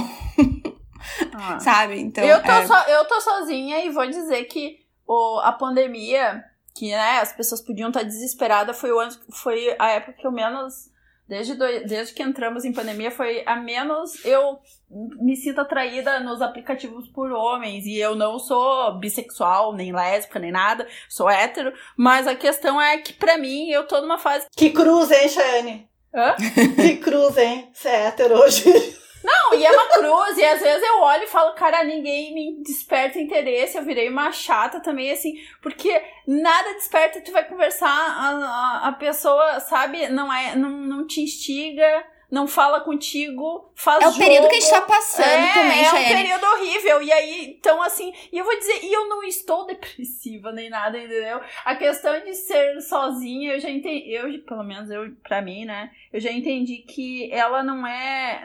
[1.34, 1.58] Ah.
[1.60, 2.00] Sabe?
[2.00, 2.24] Então.
[2.24, 2.66] Eu tô, é...
[2.66, 7.60] so, eu tô sozinha e vou dizer que o, a pandemia, que, né, as pessoas
[7.60, 10.95] podiam estar tá desesperadas, foi, o, foi a época que eu menos
[11.28, 16.40] Desde, do, desde que entramos em pandemia, foi a menos eu me sinto atraída nos
[16.40, 17.84] aplicativos por homens.
[17.84, 20.86] E eu não sou bissexual, nem lésbica, nem nada.
[21.08, 21.72] Sou hétero.
[21.96, 24.46] Mas a questão é que, pra mim, eu tô numa fase.
[24.56, 25.88] Que cruz, hein, Chayane?
[26.14, 26.34] Hã?
[26.76, 27.70] que cruz, hein?
[27.72, 28.64] Você é hétero hoje.
[29.26, 32.62] Não, e é uma cruz, e às vezes eu olho e falo, cara, ninguém me
[32.62, 38.28] desperta interesse, eu virei uma chata também, assim, porque nada desperta, tu vai conversar, a,
[38.28, 42.04] a, a pessoa, sabe, não é, não, não te instiga,
[42.36, 44.22] não fala contigo, faz É o jogo.
[44.22, 47.02] período que a gente tá passando é, também, É um período horrível.
[47.02, 50.98] E aí, então assim, e eu vou dizer, e eu não estou depressiva nem nada,
[50.98, 51.40] entendeu?
[51.64, 55.90] A questão de ser sozinha, eu já entendi, eu, pelo menos eu, pra mim, né,
[56.12, 58.44] eu já entendi que ela não é,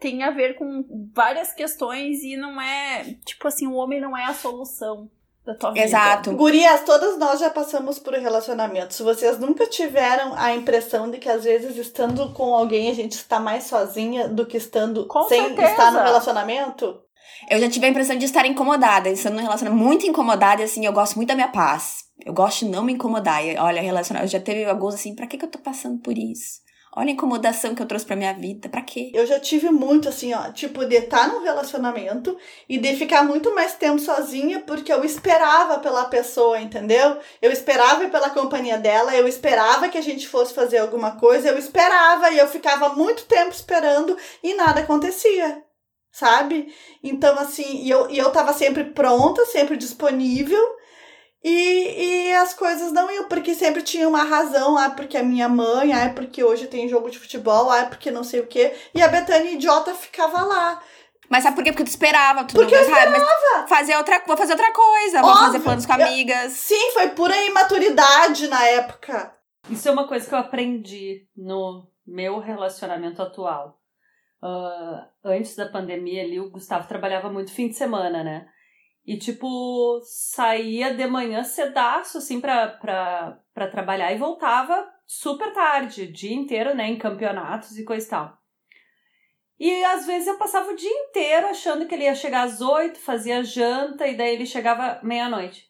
[0.00, 4.24] tem a ver com várias questões e não é, tipo assim, o homem não é
[4.24, 5.10] a solução
[5.48, 5.84] da tua vida.
[5.84, 6.32] Exato.
[6.32, 8.92] Gurias, todas nós já passamos por relacionamento.
[8.94, 13.12] Se vocês nunca tiveram a impressão de que às vezes estando com alguém a gente
[13.12, 15.70] está mais sozinha do que estando Com sem certeza.
[15.70, 17.00] estar no relacionamento,
[17.50, 20.84] Eu já tive a impressão de estar incomodada, estando num relacionamento muito incomodada, e assim,
[20.84, 22.04] eu gosto muito da minha paz.
[22.26, 23.44] Eu gosto de não me incomodar.
[23.44, 26.60] E, olha, relacionamento, já teve alguns assim, pra que, que eu tô passando por isso?
[26.98, 29.12] Olha a incomodação que eu trouxe pra minha vida, pra quê?
[29.14, 32.36] eu já tive muito assim, ó, tipo de estar num relacionamento
[32.68, 37.16] e de ficar muito mais tempo sozinha porque eu esperava pela pessoa, entendeu?
[37.40, 41.56] Eu esperava pela companhia dela, eu esperava que a gente fosse fazer alguma coisa, eu
[41.56, 45.62] esperava e eu ficava muito tempo esperando e nada acontecia.
[46.10, 46.74] Sabe?
[47.00, 50.60] Então, assim, e eu, e eu tava sempre pronta, sempre disponível,
[51.42, 55.48] e, e as coisas não iam, porque sempre tinha uma razão, ah, porque a minha
[55.48, 58.74] mãe, ah, porque hoje tem jogo de futebol, ah, porque não sei o quê.
[58.94, 60.82] E a Betânia idiota ficava lá.
[61.30, 61.72] Mas sabe por quê?
[61.72, 62.44] Porque tu esperava.
[62.44, 65.46] Tu Porque não eu pensava, mas fazer outra, vou fazer outra coisa, vou Óbvio.
[65.46, 66.52] fazer planos com Eu- amigas.
[66.52, 69.34] Sim, foi pura imaturidade na época.
[69.68, 73.78] Isso é uma coisa que eu aprendi no meu relacionamento atual.
[74.42, 78.46] Ah, antes da pandemia ali, o Gustavo trabalhava muito fim de semana, né?
[79.08, 86.12] E, tipo, saía de manhã cedaço, assim, pra, pra, pra trabalhar e voltava super tarde,
[86.12, 88.38] dia inteiro, né, em campeonatos e coisa e tal.
[89.58, 92.98] E às vezes eu passava o dia inteiro achando que ele ia chegar às oito,
[92.98, 95.66] fazia janta e daí ele chegava meia-noite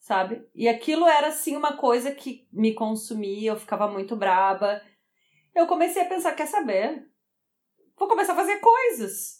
[0.00, 0.44] sabe?
[0.54, 4.82] E aquilo era assim uma coisa que me consumia, eu ficava muito braba.
[5.54, 7.06] Eu comecei a pensar, quer saber?
[7.96, 9.39] Vou começar a fazer coisas.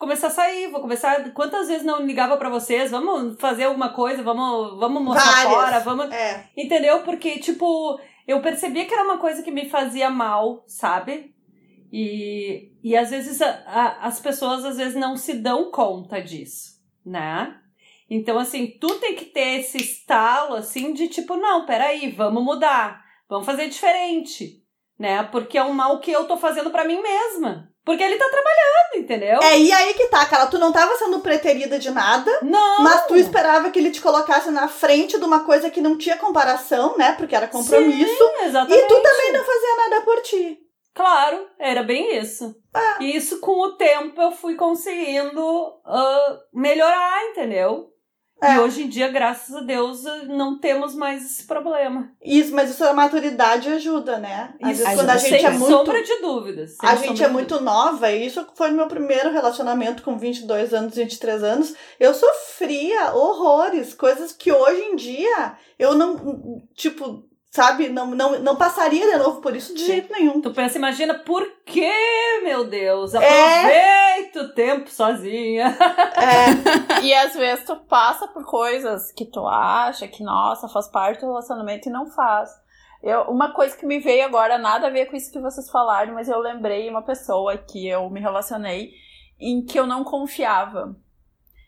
[0.00, 1.30] Começar a sair, vou começar.
[1.34, 2.90] Quantas vezes não ligava pra vocês?
[2.90, 5.52] Vamos fazer alguma coisa, vamos, vamos mostrar Várias.
[5.52, 6.10] fora, vamos.
[6.10, 6.48] É.
[6.56, 7.02] Entendeu?
[7.02, 11.34] Porque, tipo, eu percebia que era uma coisa que me fazia mal, sabe?
[11.92, 16.80] E, e às vezes a, a, as pessoas às vezes não se dão conta disso,
[17.04, 17.58] né?
[18.08, 23.04] Então, assim, tu tem que ter esse estalo, assim, de tipo, não, peraí, vamos mudar,
[23.28, 24.64] vamos fazer diferente,
[24.98, 25.24] né?
[25.24, 27.68] Porque é um mal que eu tô fazendo para mim mesma.
[27.84, 28.69] Porque ele tá trabalhando,
[29.10, 29.40] entendeu?
[29.42, 32.82] É, e aí que tá, cara, tu não tava sendo preterida de nada, Não!
[32.82, 36.16] mas tu esperava que ele te colocasse na frente de uma coisa que não tinha
[36.16, 37.14] comparação, né?
[37.18, 38.16] Porque era compromisso.
[38.16, 38.84] Sim, exatamente.
[38.84, 40.58] E tu também não fazia nada por ti.
[40.94, 42.54] Claro, era bem isso.
[42.74, 42.98] Ah.
[43.00, 47.90] E isso, com o tempo, eu fui conseguindo ah, melhorar, entendeu?
[48.42, 48.54] É.
[48.54, 52.10] E hoje em dia, graças a Deus, não temos mais esse problema.
[52.24, 54.54] Isso, mas isso a maturidade ajuda, né?
[54.62, 55.70] Às Isso, vezes quando a gente é muito.
[55.70, 56.76] sombra de dúvidas.
[56.82, 61.42] A gente é muito nova, e isso foi meu primeiro relacionamento com 22 anos, 23
[61.42, 61.74] anos.
[61.98, 68.56] Eu sofria horrores, coisas que hoje em dia eu não, tipo, sabe, não, não, não
[68.56, 69.86] passaria de novo por isso de Sim.
[69.86, 70.40] jeito nenhum.
[70.40, 71.92] Tu pensa, imagina, por que,
[72.42, 73.12] meu Deus?
[73.14, 73.18] É.
[73.18, 75.76] Aproveita o tempo sozinha.
[76.16, 81.20] É, E às vezes tu passa por coisas que tu acha que, nossa, faz parte
[81.20, 82.50] do relacionamento e não faz.
[83.02, 86.14] Eu, uma coisa que me veio agora, nada a ver com isso que vocês falaram,
[86.14, 88.92] mas eu lembrei uma pessoa que eu me relacionei
[89.40, 90.94] em que eu não confiava.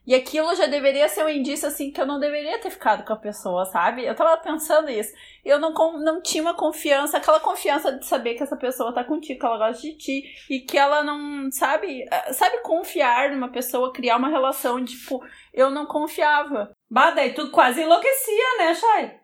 [0.07, 3.13] E aquilo já deveria ser um indício, assim, que eu não deveria ter ficado com
[3.13, 4.05] a pessoa, sabe?
[4.05, 5.13] Eu tava pensando isso.
[5.45, 9.39] Eu não, não tinha uma confiança, aquela confiança de saber que essa pessoa tá contigo,
[9.39, 12.03] que ela gosta de ti, e que ela não, sabe?
[12.11, 16.73] eh, Sabe confiar numa pessoa, criar uma relação, tipo, eu não confiava.
[16.91, 19.23] Bah, daí tu quase enlouquecia, né, Chay?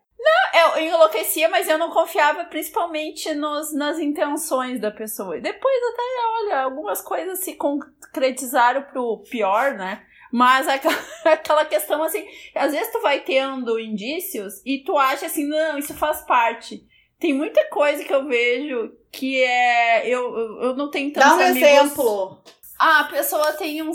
[0.55, 5.37] Eu enlouquecia, mas eu não confiava principalmente nos, nas intenções da pessoa.
[5.37, 6.03] E depois até,
[6.41, 10.05] olha, algumas coisas se concretizaram pro pior, né?
[10.33, 10.67] Mas
[11.25, 15.95] aquela, questão assim, às vezes tu vai tendo indícios e tu acha assim, não, isso
[15.95, 16.87] faz parte.
[17.19, 20.07] Tem muita coisa que eu vejo que é.
[20.09, 21.69] Eu, eu eu não tenho tantos dá um amigos.
[21.69, 22.39] exemplo.
[22.79, 23.91] Ah, a pessoa tem um,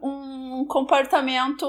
[0.00, 1.66] um comportamento.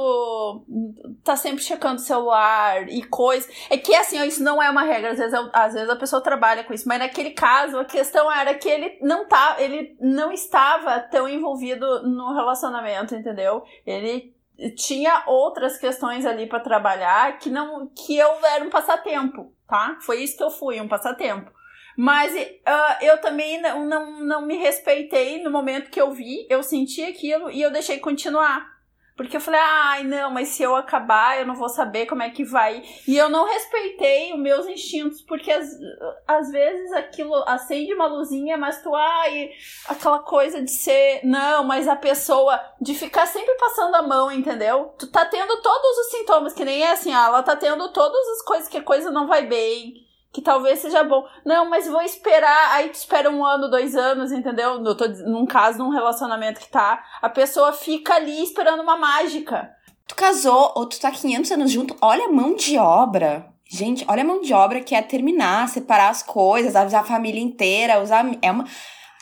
[1.23, 3.49] tá sempre checando o celular e coisa.
[3.71, 5.11] É que assim, isso não é uma regra.
[5.11, 6.87] Às vezes, às vezes a pessoa trabalha com isso.
[6.87, 9.55] Mas naquele caso, a questão era que ele não tá.
[9.57, 13.63] Ele não estava tão envolvido no relacionamento, entendeu?
[13.83, 14.31] Ele
[14.75, 17.87] tinha outras questões ali pra trabalhar que não.
[17.87, 19.97] que eu era um passatempo, tá?
[20.01, 21.51] Foi isso que eu fui, um passatempo.
[21.97, 22.33] Mas
[22.65, 27.03] ah, eu também não, não, não me respeitei no momento que eu vi, eu senti
[27.03, 28.73] aquilo e eu deixei continuar.
[29.15, 32.31] Porque eu falei, ai, não, mas se eu acabar, eu não vou saber como é
[32.31, 32.83] que vai.
[33.07, 38.81] E eu não respeitei os meus instintos, porque às vezes aquilo acende uma luzinha, mas
[38.81, 39.51] tu, ai,
[39.87, 44.95] aquela coisa de ser, não, mas a pessoa, de ficar sempre passando a mão, entendeu?
[44.97, 48.27] Tu tá tendo todos os sintomas, que nem é assim, ah, ela tá tendo todas
[48.29, 50.03] as coisas que a coisa não vai bem
[50.33, 51.25] que talvez seja bom.
[51.45, 52.71] Não, mas vou esperar.
[52.71, 54.83] Aí tu espera um ano, dois anos, entendeu?
[54.83, 57.03] Eu tô num caso, num relacionamento que tá.
[57.21, 59.71] A pessoa fica ali esperando uma mágica.
[60.07, 63.47] Tu casou ou tu tá 500 anos junto, olha a mão de obra.
[63.69, 67.41] Gente, olha a mão de obra que é terminar, separar as coisas, avisar a família
[67.41, 68.25] inteira, usar.
[68.41, 68.65] É uma,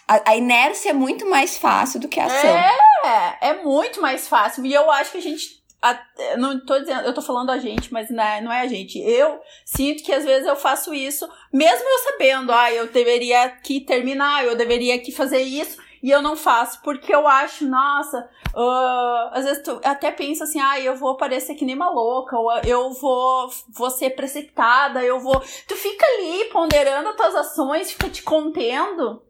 [0.08, 2.50] a, a inércia é muito mais fácil do que a ação.
[2.50, 4.66] É, é muito mais fácil.
[4.66, 5.61] E eu acho que a gente.
[5.82, 6.00] A-
[6.38, 9.00] não tô dizendo, eu tô falando a gente, mas não é, não é a gente.
[9.00, 13.82] Eu sinto que às vezes eu faço isso, mesmo eu sabendo, ah, eu deveria aqui
[13.82, 19.32] terminar, eu deveria aqui fazer isso, e eu não faço, porque eu acho, nossa, ah,
[19.34, 22.52] às vezes tu até pensa assim, ah, eu vou parecer que nem uma louca, ou
[22.60, 25.40] eu vou, vou ser precipitada, eu vou.
[25.68, 29.24] Tu fica ali ponderando as tuas ações, fica te contendo,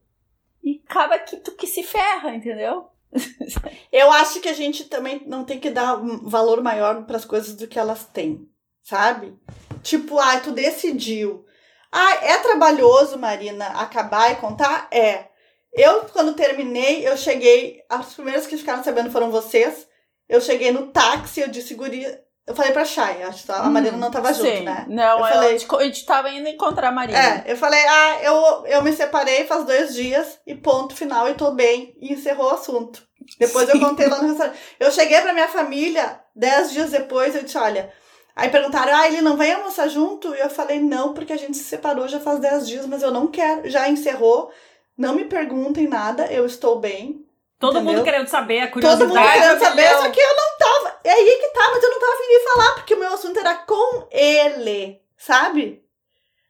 [0.63, 2.90] e acaba que tu que se ferra, entendeu?
[3.91, 7.26] Eu acho que a gente também não tem que dar um valor maior para as
[7.26, 8.47] coisas do que elas têm,
[8.84, 9.38] sabe?
[9.84, 11.45] Tipo, ah, tu decidiu.
[11.91, 14.88] Ah, é trabalhoso, Marina, acabar e contar?
[14.91, 15.30] É.
[15.74, 17.82] Eu, quando terminei, eu cheguei.
[17.89, 19.88] As primeiras que ficaram sabendo foram vocês.
[20.28, 22.24] Eu cheguei no táxi, eu disse, guria.
[22.47, 24.63] Eu falei pra Chay, acho que a Marina não tava junto, Sim.
[24.63, 24.86] né?
[24.89, 27.17] Não, Eu eu falei- a gente- a gente tava indo encontrar a Marina.
[27.19, 31.36] É, eu falei, ah, eu, eu me separei faz dois dias e ponto final e
[31.36, 31.95] tô bem.
[32.01, 33.04] E encerrou o assunto.
[33.39, 34.58] Depois eu contei lá no restaurante.
[34.80, 37.93] Eu cheguei pra minha família, dez dias depois, eu disse, olha.
[38.36, 40.34] Aí perguntaram, ah, ele não vem almoçar junto?
[40.34, 43.12] E eu falei, não, porque a gente se separou já faz dez dias, mas eu
[43.12, 43.69] não quero.
[43.69, 44.51] Já encerrou.
[44.97, 47.23] Não me perguntem nada, eu estou bem.
[47.60, 47.93] Todo Entendeu?
[47.93, 49.10] mundo querendo saber, a Todo curiosidade.
[49.13, 50.90] mundo querendo saber, só que eu não tava.
[51.03, 53.55] É aí que tá, mas eu não tava de falar, porque o meu assunto era
[53.55, 55.83] com ele, sabe?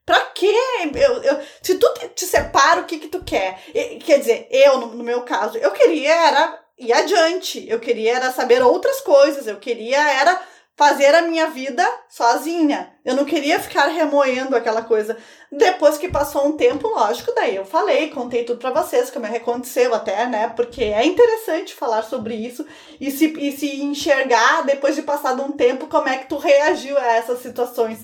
[0.05, 0.55] Pra quê?
[0.95, 3.61] Eu, eu, se tu te, te separa, o que que tu quer?
[3.73, 7.65] E- quer dizer, eu, no, no meu caso, eu queria era ir adiante.
[7.69, 9.47] Eu queria era saber outras coisas.
[9.47, 10.41] Eu queria era
[10.82, 12.91] fazer a minha vida sozinha.
[13.06, 15.15] Eu não queria ficar remoendo aquela coisa.
[15.52, 19.30] Depois que passou um tempo, lógico, daí eu falei, contei tudo para vocês, como é
[19.30, 20.50] que aconteceu até, né?
[20.56, 22.65] Porque é interessante falar sobre isso
[23.00, 26.98] e se, e se enxergar depois de passado um tempo como é que tu reagiu
[26.98, 28.00] a essas situações.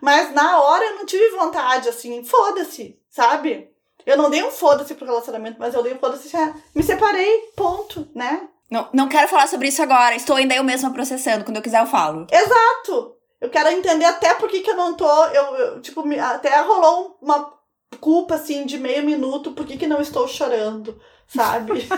[0.00, 3.70] Mas na hora eu não tive vontade, assim, foda-se, sabe?
[4.06, 6.34] Eu não dei um foda-se pro relacionamento, mas eu dei um foda-se,
[6.74, 8.48] me separei, ponto, né?
[8.72, 10.14] Não, não quero falar sobre isso agora.
[10.14, 11.44] Estou ainda eu mesma processando.
[11.44, 12.26] Quando eu quiser, eu falo.
[12.32, 13.14] Exato!
[13.38, 15.26] Eu quero entender até por que, que eu não tô.
[15.26, 17.52] Eu, eu tipo, me, até rolou uma
[18.00, 21.86] culpa assim de meio minuto, por que, que não estou chorando, sabe?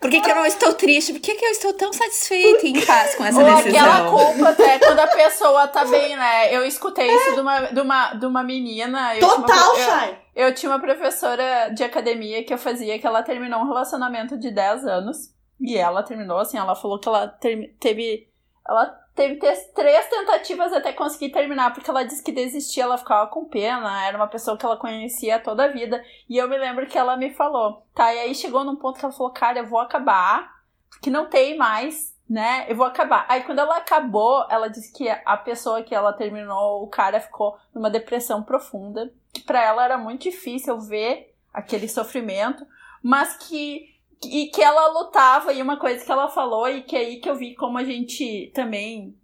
[0.00, 1.12] Por que, que eu não estou triste?
[1.12, 3.80] Por que, que eu estou tão satisfeita e em paz com essa Ou decisão?
[3.80, 6.54] aquela culpa até quando a pessoa tá bem, né?
[6.54, 9.14] Eu escutei isso de uma, de uma, de uma menina.
[9.16, 10.18] eu Total, eu- Shai!
[10.34, 14.50] Eu tinha uma professora de academia que eu fazia que ela terminou um relacionamento de
[14.50, 15.16] 10 anos.
[15.60, 18.26] E ela terminou, assim, ela falou que ela teve.
[18.70, 23.28] Ela teve te- três tentativas até conseguir terminar, porque ela disse que desistia, ela ficava
[23.28, 26.00] com pena, era uma pessoa que ela conhecia toda a vida.
[26.28, 28.14] E eu me lembro que ela me falou, tá?
[28.14, 30.48] E aí chegou num ponto que ela falou, cara, eu vou acabar,
[30.88, 32.64] porque não tem mais, né?
[32.68, 33.26] Eu vou acabar.
[33.28, 37.58] Aí quando ela acabou, ela disse que a pessoa que ela terminou, o cara ficou
[37.74, 42.64] numa depressão profunda que para ela era muito difícil ver aquele sofrimento,
[43.02, 43.88] mas que
[44.24, 47.28] e que ela lutava e uma coisa que ela falou e que é aí que
[47.28, 49.16] eu vi como a gente também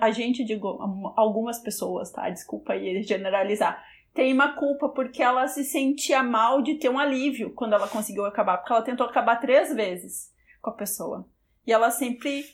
[0.00, 0.78] a gente digo
[1.16, 2.28] algumas pessoas, tá?
[2.28, 3.82] Desculpa aí generalizar.
[4.14, 8.24] Tem uma culpa porque ela se sentia mal de ter um alívio quando ela conseguiu
[8.24, 11.28] acabar, porque ela tentou acabar três vezes com a pessoa.
[11.66, 12.44] E ela sempre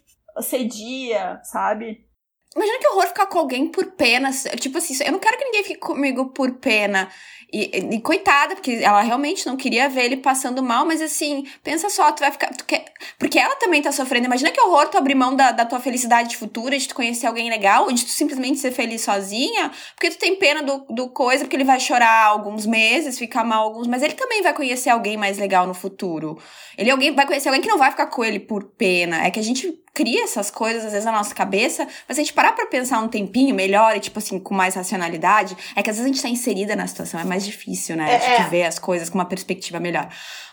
[0.40, 2.06] cedia, sabe?
[2.54, 4.30] Imagina que horror ficar com alguém por pena.
[4.60, 7.08] Tipo assim, eu não quero que ninguém fique comigo por pena.
[7.52, 11.90] E, e coitada, porque ela realmente não queria ver ele passando mal, mas assim, pensa
[11.90, 12.48] só, tu vai ficar.
[12.54, 12.84] Tu quer,
[13.18, 14.24] porque ela também tá sofrendo.
[14.24, 17.50] Imagina que horror tu abrir mão da, da tua felicidade futura, de tu conhecer alguém
[17.50, 21.56] legal, de tu simplesmente ser feliz sozinha, porque tu tem pena do, do coisa, porque
[21.56, 25.36] ele vai chorar alguns meses, ficar mal alguns, mas ele também vai conhecer alguém mais
[25.36, 26.38] legal no futuro.
[26.78, 29.26] Ele alguém, vai conhecer alguém que não vai ficar com ele por pena.
[29.26, 32.24] É que a gente cria essas coisas às vezes na nossa cabeça, mas se a
[32.24, 35.90] gente parar pra pensar um tempinho melhor e, tipo assim, com mais racionalidade, é que
[35.90, 38.12] às vezes a gente tá inserida na situação, é mais difícil, né?
[38.12, 38.48] É, a gente é.
[38.48, 40.08] ver as coisas com uma perspectiva melhor.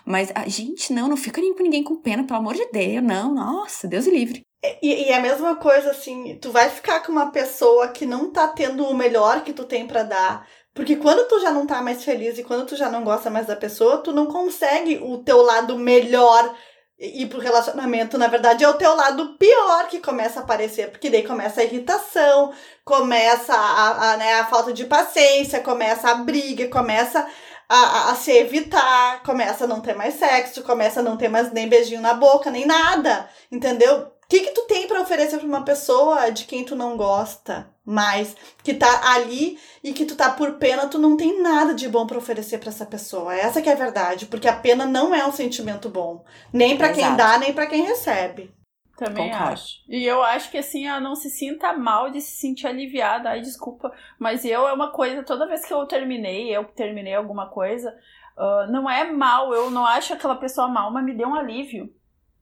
[0.05, 3.03] Mas, a gente, não, não fica nem com ninguém com pena, pelo amor de Deus,
[3.03, 4.43] não, nossa, Deus o livre.
[4.81, 8.31] E, e é a mesma coisa, assim, tu vai ficar com uma pessoa que não
[8.31, 10.45] tá tendo o melhor que tu tem pra dar.
[10.73, 13.47] Porque quando tu já não tá mais feliz e quando tu já não gosta mais
[13.47, 16.55] da pessoa, tu não consegue o teu lado melhor
[16.99, 18.17] ir pro relacionamento.
[18.17, 20.91] Na verdade, é o teu lado pior que começa a aparecer.
[20.91, 26.15] Porque daí começa a irritação, começa a, a, né, a falta de paciência, começa a
[26.15, 27.25] briga, começa
[27.69, 31.29] a, a, a se evitar, começa a não ter mais sexo, começa a não ter
[31.29, 33.29] mais nem beijinho na boca, nem nada.
[33.51, 34.11] Entendeu?
[34.29, 37.67] O que, que tu tem pra oferecer pra uma pessoa de quem tu não gosta
[37.83, 41.89] mais, que tá ali e que tu tá por pena, tu não tem nada de
[41.89, 43.33] bom pra oferecer pra essa pessoa.
[43.33, 46.93] Essa que é a verdade, porque a pena não é um sentimento bom, nem pra
[46.93, 48.53] quem dá, nem pra quem recebe.
[48.95, 49.53] Também Concordo.
[49.53, 49.77] acho.
[49.87, 53.29] E eu acho que assim, ela não se sinta mal de se sentir aliviada.
[53.29, 53.91] Ai, desculpa.
[54.19, 57.97] Mas eu é uma coisa, toda vez que eu terminei, eu terminei alguma coisa,
[58.37, 61.89] ah, não é mal, eu não acho aquela pessoa mal, mas me deu um alívio.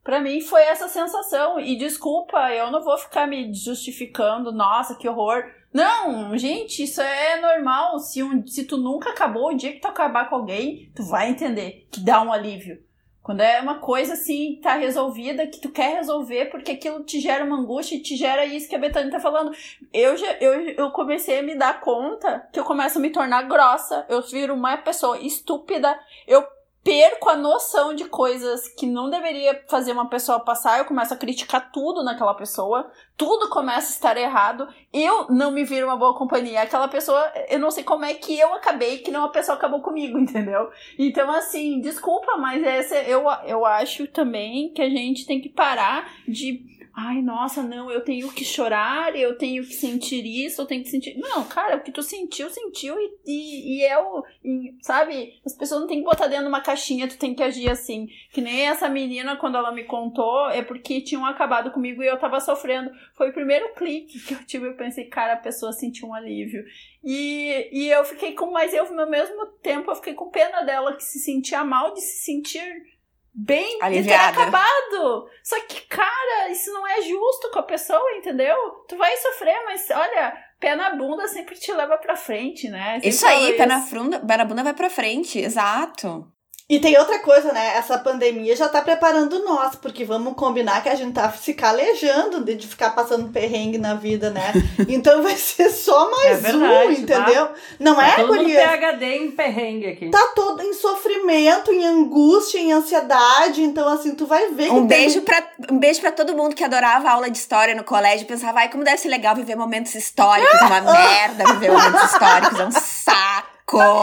[0.08, 1.60] Pra mim foi essa sensação.
[1.60, 5.44] E desculpa, eu não vou ficar me justificando, nossa, que horror.
[5.74, 8.00] Não, gente, isso é normal.
[8.00, 11.30] Se, um, se tu nunca acabou, o dia que tu acabar com alguém, tu vai
[11.30, 12.82] entender que dá um alívio.
[13.22, 17.44] Quando é uma coisa assim, tá resolvida, que tu quer resolver, porque aquilo te gera
[17.44, 19.52] uma angústia e te gera isso que a Betânia tá falando.
[19.92, 23.42] Eu, já, eu, eu comecei a me dar conta que eu começo a me tornar
[23.42, 26.42] grossa, eu viro uma pessoa estúpida, eu
[26.88, 31.18] perco a noção de coisas que não deveria fazer uma pessoa passar, eu começo a
[31.18, 36.16] criticar tudo naquela pessoa, tudo começa a estar errado, eu não me viro uma boa
[36.18, 39.58] companhia, aquela pessoa, eu não sei como é que eu acabei, que não a pessoa
[39.58, 40.70] acabou comigo, entendeu?
[40.98, 46.10] Então, assim, desculpa, mas essa, eu, eu acho também que a gente tem que parar
[46.26, 46.77] de.
[47.00, 50.90] Ai, nossa, não, eu tenho que chorar, eu tenho que sentir isso, eu tenho que
[50.90, 51.16] sentir.
[51.16, 54.26] Não, cara, o que tu sentiu, sentiu, e, e, e é o.
[54.44, 55.40] e, sabe?
[55.46, 58.08] As pessoas não tem que botar dentro de uma caixinha, tu tem que agir assim.
[58.32, 62.18] Que nem essa menina, quando ela me contou, é porque tinham acabado comigo e eu
[62.18, 62.90] tava sofrendo.
[63.14, 66.66] Foi o primeiro clique que eu tive, eu pensei, cara, a pessoa sentiu um alívio.
[67.04, 70.96] E, e eu fiquei com, mas eu, no mesmo tempo, eu fiquei com pena dela
[70.96, 72.97] que se sentia mal de se sentir
[73.38, 74.34] bem Aliviada.
[74.34, 75.30] ter acabado.
[75.44, 78.56] Só que, cara, isso não é justo com a pessoa, entendeu?
[78.88, 82.96] Tu vai sofrer, mas olha, pé na bunda sempre te leva pra frente, né?
[82.96, 86.26] Sempre Isso aí, falo pé na, frunda, pé na bunda vai pra frente, exato.
[86.70, 87.78] E tem outra coisa, né?
[87.78, 92.44] Essa pandemia já tá preparando nós, porque vamos combinar que a gente tá se calejando
[92.44, 94.52] de de ficar passando perrengue na vida, né?
[94.90, 97.50] Então vai ser só mais É verdade, um, entendeu?
[97.80, 98.44] Não Tá é, todo?
[98.44, 100.10] PHD em perrengue aqui.
[100.10, 103.62] Tá todo em sofrimento, em angústia, em ansiedade.
[103.64, 105.42] Então, assim, tu vai ver que Um tem- beijo, pra,
[105.72, 108.28] um beijo pra todo mundo que adorava aula de história no colégio.
[108.28, 110.60] Pensava, ai, como deve ser legal viver momentos históricos.
[110.62, 113.57] É uma merda viver momentos históricos, é um saco.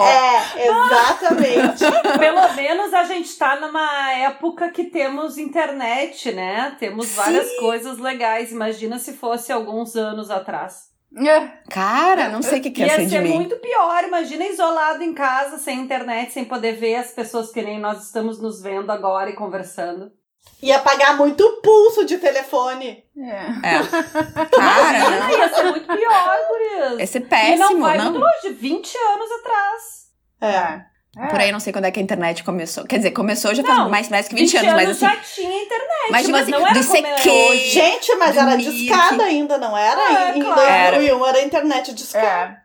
[0.07, 1.85] É, exatamente.
[2.19, 6.77] Pelo menos a gente tá numa época que temos internet, né?
[6.79, 8.53] Temos várias coisas legais.
[8.53, 10.93] Imagina se fosse alguns anos atrás.
[11.17, 11.49] É.
[11.71, 14.05] Cara, não sei o que, que ia Ia ser muito pior.
[14.05, 18.41] Imagina isolado em casa, sem internet, sem poder ver as pessoas que nem nós estamos
[18.41, 20.13] nos vendo agora e conversando.
[20.63, 23.05] Ia pagar muito pulso de telefone.
[23.19, 23.77] É.
[23.77, 24.47] É.
[24.57, 25.31] Cara, não.
[25.39, 26.99] Ia ser muito pior, gurias.
[27.01, 28.05] Ia ser E não péssimo, vai não.
[28.13, 30.05] muito longe, 20 anos atrás.
[30.41, 30.95] É.
[31.31, 32.85] Por aí, eu não sei quando é que a internet começou.
[32.85, 35.01] Quer dizer, começou já faz Não, mais, mais que 20, anos, mas assim.
[35.07, 37.31] já tinha internet, Mas, tipo mas assim, não era do como é CQ.
[37.31, 37.71] hoje.
[37.71, 40.01] Gente, mas Do era discada ainda, não era?
[40.33, 40.97] É, em claro.
[40.97, 42.61] 2001 era internet discada.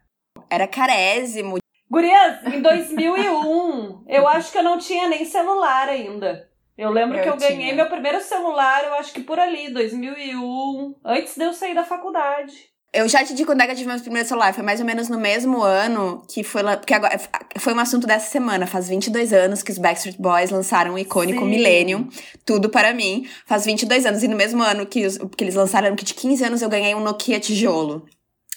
[0.50, 0.56] É.
[0.56, 1.60] Era carésimo.
[1.92, 6.49] Gurias, em 2001, eu acho que eu não tinha nem celular ainda.
[6.82, 7.76] Eu lembro Eu que eu ganhei tinha.
[7.76, 12.54] meu primeiro celular, eu acho que por ali, 2001, antes de eu sair da faculdade.
[12.92, 14.52] Eu já te digo quando é que eu tive meu primeiro celular.
[14.54, 16.64] Foi mais ou menos no mesmo ano que foi.
[16.78, 17.20] Porque agora
[17.60, 18.66] foi um assunto dessa semana.
[18.66, 21.50] Faz 22 anos que os Backstreet Boys lançaram o icônico Sim.
[21.50, 22.10] Millennium.
[22.44, 23.28] Tudo para mim.
[23.46, 24.24] Faz 22 anos.
[24.24, 26.96] E no mesmo ano que, os- que eles lançaram, que de 15 anos, eu ganhei
[26.96, 28.08] um Nokia tijolo.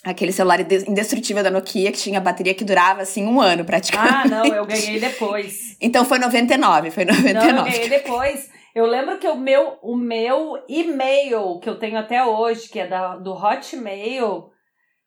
[0.05, 4.15] Aquele celular inde- indestrutível da Nokia, que tinha bateria que durava, assim, um ano praticamente.
[4.15, 5.77] Ah, não, eu ganhei depois.
[5.81, 7.71] Então foi 99, foi Não, eu 99.
[7.71, 8.51] ganhei depois.
[8.75, 12.87] Eu lembro que o meu, o meu e-mail, que eu tenho até hoje, que é
[12.87, 14.51] da, do Hotmail,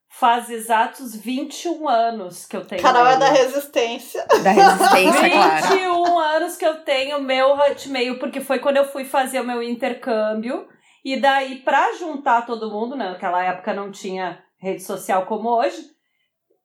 [0.07, 2.81] faz exatos 21 anos que eu tenho.
[2.81, 3.19] Carol é ele.
[3.19, 4.25] da resistência.
[4.43, 5.67] Da resistência, claro.
[5.67, 9.61] 21 anos que eu tenho meu Hotmail, porque foi quando eu fui fazer o meu
[9.61, 10.67] intercâmbio.
[11.03, 15.77] E daí, pra juntar todo mundo, né, naquela época não tinha rede social como hoje,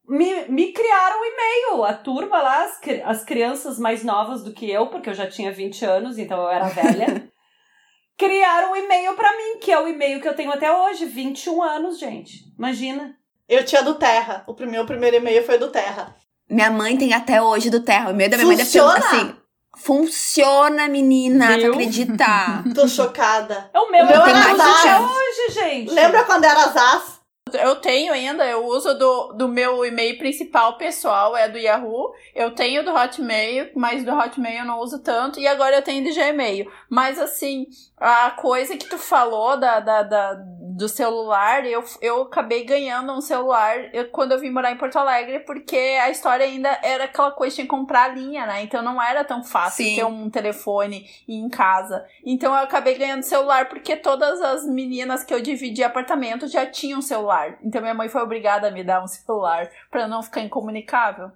[0.09, 1.85] me, me criaram um e-mail.
[1.85, 5.53] A turma lá, as, as crianças mais novas do que eu, porque eu já tinha
[5.53, 7.31] 20 anos, então eu era velha,
[8.19, 11.07] criaram um e-mail pra mim, que é o e-mail que eu tenho até hoje.
[11.07, 12.53] 21 anos, gente.
[12.59, 13.17] Imagina.
[13.49, 14.45] Eu tinha do Terra.
[14.47, 16.15] O primeiro, o primeiro e-mail foi do Terra.
[16.49, 18.11] Minha mãe tem até hoje do Terra.
[18.11, 19.07] O meu da minha mãe deve ter, Funciona?
[19.07, 19.41] assim...
[19.77, 21.57] Funciona, menina.
[21.57, 21.71] Viu?
[21.71, 22.65] Tu acredita?
[22.75, 23.71] Tô chocada.
[23.73, 25.91] É o meu, O meu eu era até hoje, gente.
[25.93, 27.20] Lembra quando era Zaz?
[27.57, 32.13] Eu tenho ainda, eu uso do, do meu e-mail principal pessoal, é do Yahoo.
[32.35, 35.39] Eu tenho do Hotmail, mas do Hotmail eu não uso tanto.
[35.41, 36.71] E agora eu tenho do Gmail.
[36.89, 40.35] Mas assim, a coisa que tu falou da, da, da-
[40.81, 44.97] do celular, eu, eu acabei ganhando um celular eu, quando eu vim morar em Porto
[44.97, 48.63] Alegre, porque a história ainda era aquela coisa, tinha que comprar a linha, né?
[48.63, 49.97] Então não era tão fácil Sim.
[49.97, 52.03] ter um telefone em casa.
[52.25, 57.03] Então eu acabei ganhando celular porque todas as meninas que eu dividi apartamento já tinham
[57.03, 57.40] celular.
[57.63, 61.31] Então minha mãe foi obrigada a me dar um celular pra eu não ficar incomunicável.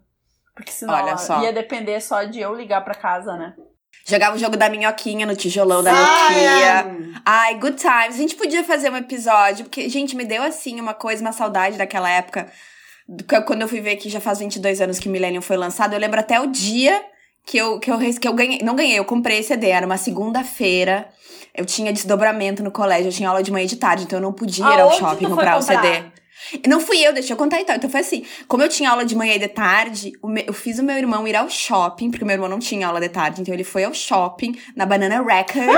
[0.55, 1.43] Porque senão Olha só.
[1.43, 3.55] ia depender só de eu ligar pra casa, né?
[4.07, 7.13] Jogava o jogo da minhoquinha no tijolão da Ah, Nokia.
[7.25, 8.15] Ai, good times.
[8.15, 11.79] A gente podia fazer um episódio, porque, gente, me deu assim uma coisa, uma saudade
[11.79, 12.51] daquela época.
[13.47, 15.99] Quando eu fui ver que já faz 22 anos que o Millennium foi lançado, eu
[15.99, 17.03] lembro até o dia
[17.47, 18.61] que eu, que eu, que eu ganhei.
[18.63, 21.09] Não ganhei, eu comprei esse CD, era uma segunda-feira.
[21.55, 24.23] Eu tinha desdobramento no colégio, eu tinha aula de manhã e de tarde, então eu
[24.23, 25.83] não podia ir ao Aonde shopping foi comprar o comprar?
[25.83, 26.05] CD.
[26.67, 27.75] Não fui eu, deixa eu contar então.
[27.77, 30.79] Então foi assim: como eu tinha aula de manhã e de tarde, o eu fiz
[30.79, 33.41] o meu irmão ir ao shopping, porque o meu irmão não tinha aula de tarde,
[33.41, 35.69] então ele foi ao shopping na Banana Records.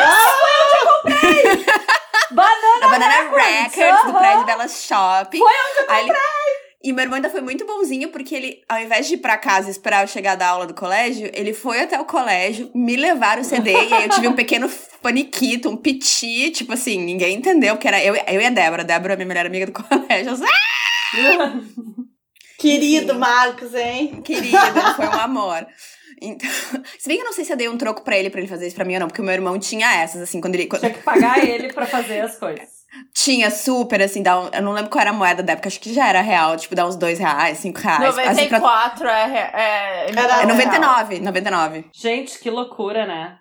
[2.31, 4.19] Banana na Banana Records, Records, do aham.
[4.19, 5.39] prédio Belas Shopping.
[5.39, 6.66] Foi onde eu comprei!
[6.89, 9.67] E meu irmão ainda foi muito bonzinho, porque ele, ao invés de ir pra casa
[9.69, 13.39] e esperar eu chegar da aula do colégio, ele foi até o colégio, me levar
[13.41, 14.71] o CD, e aí eu tive um pequeno
[15.03, 18.83] paniquito, um piti, tipo assim, ninguém entendeu, porque era eu, eu e a Débora.
[18.83, 20.33] A Débora é minha melhor amiga do colégio.
[20.33, 21.61] Eu, "Ah,
[22.59, 23.19] Querido Enfim.
[23.21, 24.23] Marcos, hein?
[24.25, 24.57] Querido,
[24.97, 25.67] foi um amor.
[26.23, 26.49] Então,
[26.99, 28.49] se bem que eu não sei se eu dei um troco pra ele pra ele
[28.49, 30.67] fazer isso pra mim ou não, porque o meu irmão tinha essas, assim, quando ele.
[30.67, 32.76] quando- Tinha que pagar ele pra fazer as coisas.
[33.15, 35.81] Tinha super, assim, dá um, eu não lembro qual era a moeda da época, acho
[35.81, 38.17] que já era real, tipo, dá uns dois reais, cinco reais.
[38.19, 41.85] Assim, pra- 94 é, é, Era- é 99, 99.
[41.95, 43.39] Gente, que loucura, né?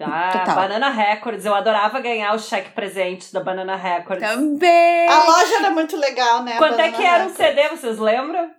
[0.00, 0.54] Ah, Total.
[0.56, 1.46] Banana Records.
[1.46, 4.28] Eu adorava ganhar o cheque presente da Banana Records.
[4.28, 5.08] Também!
[5.08, 6.58] A loja era muito legal, né?
[6.58, 7.36] Quanto é Banana que era um Records.
[7.56, 8.50] CD, vocês lembram?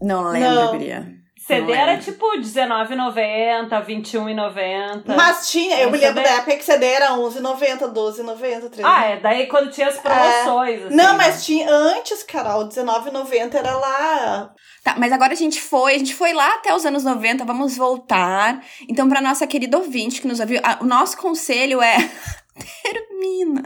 [0.00, 0.48] Não lembro,
[0.78, 1.16] Não.
[1.46, 2.04] CD era lembro.
[2.04, 5.14] tipo R$19,90, R$21,90.
[5.16, 6.28] Mas tinha, eu Um me lembro CD.
[6.28, 8.80] da época que CD era 11,90, 12,90, 13,90.
[8.84, 10.82] Ah, é, daí quando tinha as promoções.
[10.86, 11.18] assim, Não, né?
[11.18, 14.50] mas tinha antes, Carol, R$19,90 era lá.
[14.82, 17.76] Tá, mas agora a gente foi, a gente foi lá até os anos 90, vamos
[17.76, 18.62] voltar.
[18.88, 21.96] Então, pra nossa querida ouvinte que nos ouviu, a- o nosso conselho é
[22.82, 23.62] termina.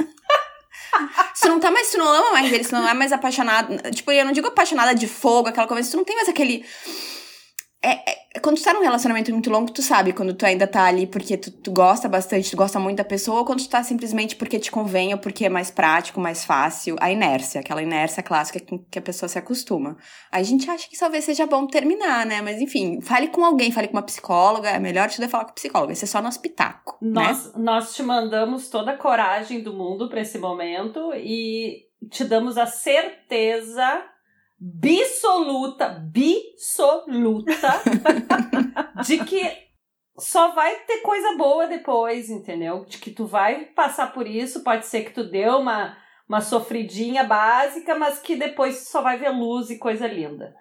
[1.34, 3.12] Se tu não tá mais, se não ama mais ele, se tu não é mais
[3.12, 6.28] apaixonado, tipo, eu não digo apaixonada de fogo, aquela coisa, se tu não tem mais
[6.28, 6.64] aquele
[7.82, 10.84] é, é- quando tu tá num relacionamento muito longo, tu sabe quando tu ainda tá
[10.84, 13.82] ali porque tu, tu gosta bastante, tu gosta muito da pessoa, ou quando tu tá
[13.82, 16.96] simplesmente porque te convém, ou porque é mais prático, mais fácil.
[17.00, 19.96] A inércia, aquela inércia clássica que, que a pessoa se acostuma.
[20.30, 22.40] A gente acha que talvez seja bom terminar, né?
[22.40, 25.92] Mas enfim, fale com alguém, fale com uma psicóloga, é melhor te falar com psicóloga,
[25.92, 27.22] esse é só nosso pitaco, né?
[27.22, 32.56] Nós, nós te mandamos toda a coragem do mundo pra esse momento e te damos
[32.56, 34.04] a certeza
[34.60, 37.80] bissoluta, bissoluta,
[39.06, 39.70] de que
[40.18, 42.84] só vai ter coisa boa depois, entendeu?
[42.84, 45.96] De que tu vai passar por isso, pode ser que tu deu uma,
[46.28, 50.54] uma sofridinha básica, mas que depois só vai ver luz e coisa linda.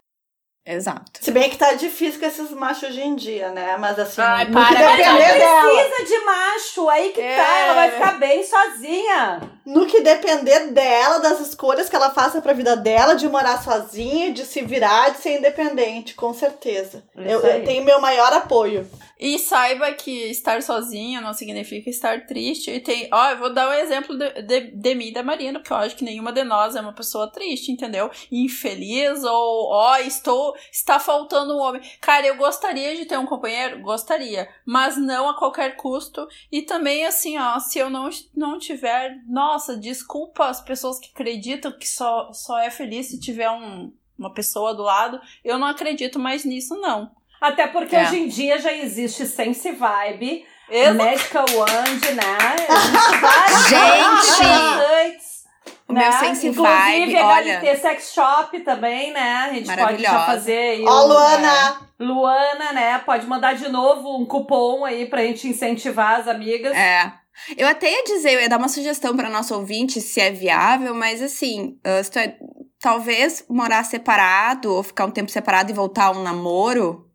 [0.66, 1.20] Exato.
[1.20, 3.76] Se bem que tá difícil com esses machos hoje em dia, né?
[3.78, 5.72] Mas assim, Ai, no para, que depender Não dela.
[5.72, 7.62] precisa de macho, aí que tá, É.
[7.64, 9.42] ela vai ficar bem sozinha.
[9.66, 14.32] No que depender dela, das escolhas que ela faça pra vida dela, de morar sozinha,
[14.32, 17.04] de se virar, de ser independente, com certeza.
[17.16, 18.88] Isso Eu, eu tenho meu maior apoio.
[19.20, 22.72] E saiba que estar sozinha não significa estar triste.
[22.72, 23.10] E tem.
[23.12, 25.78] Ó, eu vou dar um exemplo de, de, de mim e da Marina, porque eu
[25.78, 28.10] acho que nenhuma de nós é uma pessoa triste, entendeu?
[28.32, 30.56] Infeliz ou, ó, estou.
[30.72, 31.82] Está faltando um homem.
[32.02, 33.82] Cara, eu gostaria de ter um companheiro?
[33.82, 34.48] Gostaria.
[34.66, 36.28] Mas não a qualquer custo.
[36.52, 39.18] E também, assim, ó, se eu não, não tiver.
[39.28, 44.34] Nossa, desculpa as pessoas que acreditam que só, só é feliz se tiver um, uma
[44.34, 45.20] pessoa do lado.
[45.44, 47.12] Eu não acredito mais nisso, não.
[47.42, 48.04] Até porque É.
[48.04, 52.38] hoje em dia já existe Sense Vibe, Exa- Medical Wand, né?
[53.70, 55.20] Gente!
[55.90, 56.02] O né?
[56.02, 57.78] meu Sense Inclusive, Vibe, HLT olha.
[57.80, 59.48] Sex Shop também, né?
[59.50, 60.14] A gente pode Maravilhosa.
[60.18, 60.86] já fazer aí.
[60.86, 61.82] Ó, Luana!
[62.00, 63.00] Luana, né?
[63.00, 66.78] Pode mandar de novo um cupom aí pra gente incentivar as amigas.
[66.78, 67.12] É.
[67.58, 70.94] Eu até ia dizer, eu ia dar uma sugestão para nosso ouvinte se é viável,
[70.94, 72.36] mas assim, ah, se tu é-
[72.80, 77.09] talvez morar separado ou ficar um tempo separado e voltar a um namoro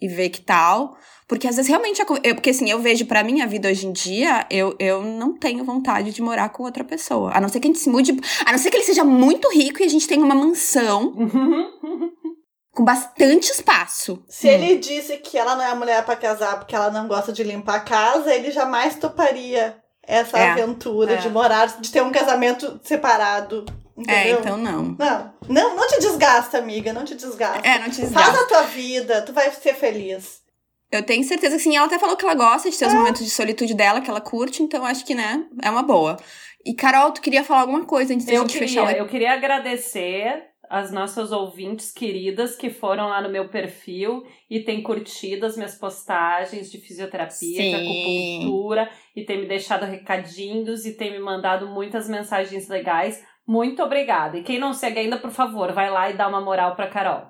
[0.00, 0.96] e ver que tal.
[1.26, 2.00] Porque às vezes realmente.
[2.00, 5.64] Eu, porque assim, eu vejo pra minha vida hoje em dia, eu, eu não tenho
[5.64, 7.32] vontade de morar com outra pessoa.
[7.34, 8.16] A não ser que a gente se mude.
[8.46, 11.12] A não ser que ele seja muito rico e a gente tenha uma mansão
[12.72, 14.22] com bastante espaço.
[14.28, 17.42] Se ele disse que ela não é mulher pra casar porque ela não gosta de
[17.42, 20.50] limpar a casa, ele jamais toparia essa É.
[20.52, 21.16] aventura É.
[21.16, 23.66] de morar, de ter um casamento separado.
[24.06, 24.40] É, Entendeu?
[24.40, 24.96] então não.
[24.98, 27.66] Não, não, não te desgasta, amiga, não te desgasta.
[27.66, 28.40] É, não te Faz desgasta.
[28.42, 30.42] a tua vida, tu vai ser feliz.
[30.90, 31.76] Eu tenho certeza que sim.
[31.76, 34.20] Ela até falou que ela gosta de ter os momentos de solitude dela, que ela
[34.20, 36.16] curte, então acho que, né, é uma boa.
[36.64, 39.32] E, Carol, tu queria falar alguma coisa antes da Eu gente queria, fechar eu queria
[39.32, 45.56] agradecer as nossas ouvintes queridas que foram lá no meu perfil e têm curtido as
[45.56, 47.74] minhas postagens de fisioterapia, de Sim.
[47.74, 53.22] acupuntura e tem me deixado recadinhos e tem me mandado muitas mensagens legais.
[53.48, 54.36] Muito obrigada.
[54.36, 57.22] E quem não segue ainda, por favor, vai lá e dá uma moral pra Carol.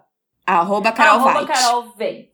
[0.44, 1.46] Arroba Carol Arroba Veit.
[1.46, 2.32] Carol Veit.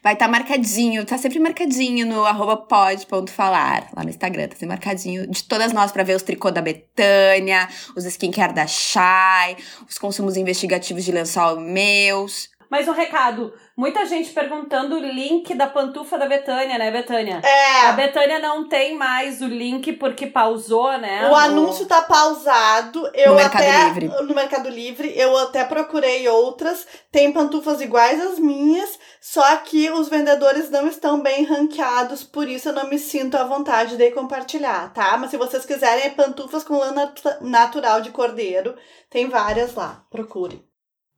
[0.00, 5.26] Vai estar marcadinho, tá sempre marcadinho no arroba pod.falar, lá no Instagram, tá sempre marcadinho
[5.26, 9.56] de todas nós pra ver os tricô da Betânia, os skincare da Shai,
[9.88, 12.50] os consumos investigativos de lençol meus.
[12.70, 13.52] Mais um recado.
[13.80, 17.40] Muita gente perguntando o link da pantufa da Betânia, né, Betânia?
[17.42, 21.30] É, A Betânia não tem mais o link porque pausou, né?
[21.30, 23.10] o anúncio tá pausado.
[23.14, 24.06] Eu No Mercado até, Livre.
[24.08, 26.86] No Mercado Livre, eu até procurei outras.
[27.10, 32.68] Tem pantufas iguais às minhas, só que os vendedores não estão bem ranqueados, por isso
[32.68, 35.16] eu não me sinto à vontade de compartilhar, tá?
[35.16, 38.76] Mas se vocês quiserem é pantufas com lã natu- natural de cordeiro,
[39.08, 40.04] tem várias lá.
[40.10, 40.62] Procure.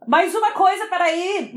[0.07, 1.53] Mais uma coisa, peraí.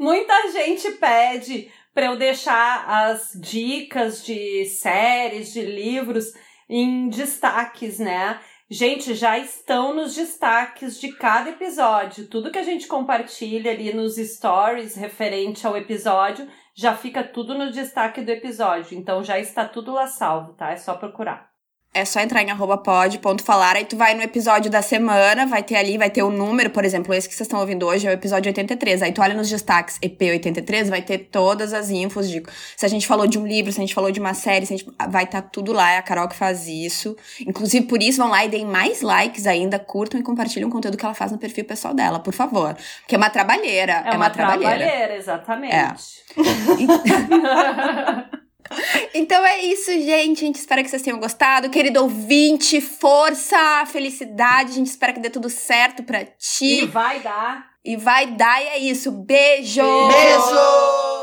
[0.00, 6.32] Muita gente pede pra eu deixar as dicas de séries, de livros
[6.66, 8.40] em destaques, né?
[8.70, 12.28] Gente, já estão nos destaques de cada episódio.
[12.28, 17.70] Tudo que a gente compartilha ali nos stories referente ao episódio, já fica tudo no
[17.70, 18.96] destaque do episódio.
[18.96, 20.70] Então já está tudo lá salvo, tá?
[20.70, 21.49] É só procurar.
[21.92, 25.44] É só entrar em arroba pod, ponto falar, aí tu vai no episódio da semana,
[25.44, 28.06] vai ter ali, vai ter o número, por exemplo, esse que vocês estão ouvindo hoje
[28.06, 29.02] é o episódio 83.
[29.02, 32.44] Aí tu olha nos destaques EP83, vai ter todas as infos de
[32.76, 34.74] se a gente falou de um livro, se a gente falou de uma série, se
[34.74, 37.16] a gente, vai estar tá tudo lá, é a Carol que faz isso.
[37.40, 40.96] Inclusive, por isso, vão lá e deem mais likes ainda, curtam e compartilhem o conteúdo
[40.96, 42.76] que ela faz no perfil pessoal dela, por favor.
[43.00, 44.04] Porque é uma trabalheira.
[44.06, 44.78] É, É, uma, uma, trabalheira.
[44.78, 45.74] trabalheira, exatamente.
[45.74, 45.92] É.
[49.12, 50.44] Então é isso, gente.
[50.44, 51.68] A gente espera que vocês tenham gostado.
[51.70, 54.70] Querido ouvinte, força, felicidade.
[54.70, 56.86] A gente espera que dê tudo certo pra e ti.
[56.86, 57.70] vai dar.
[57.84, 59.10] E vai dar, e é isso.
[59.10, 59.82] Beijo!
[59.82, 61.19] Beijo!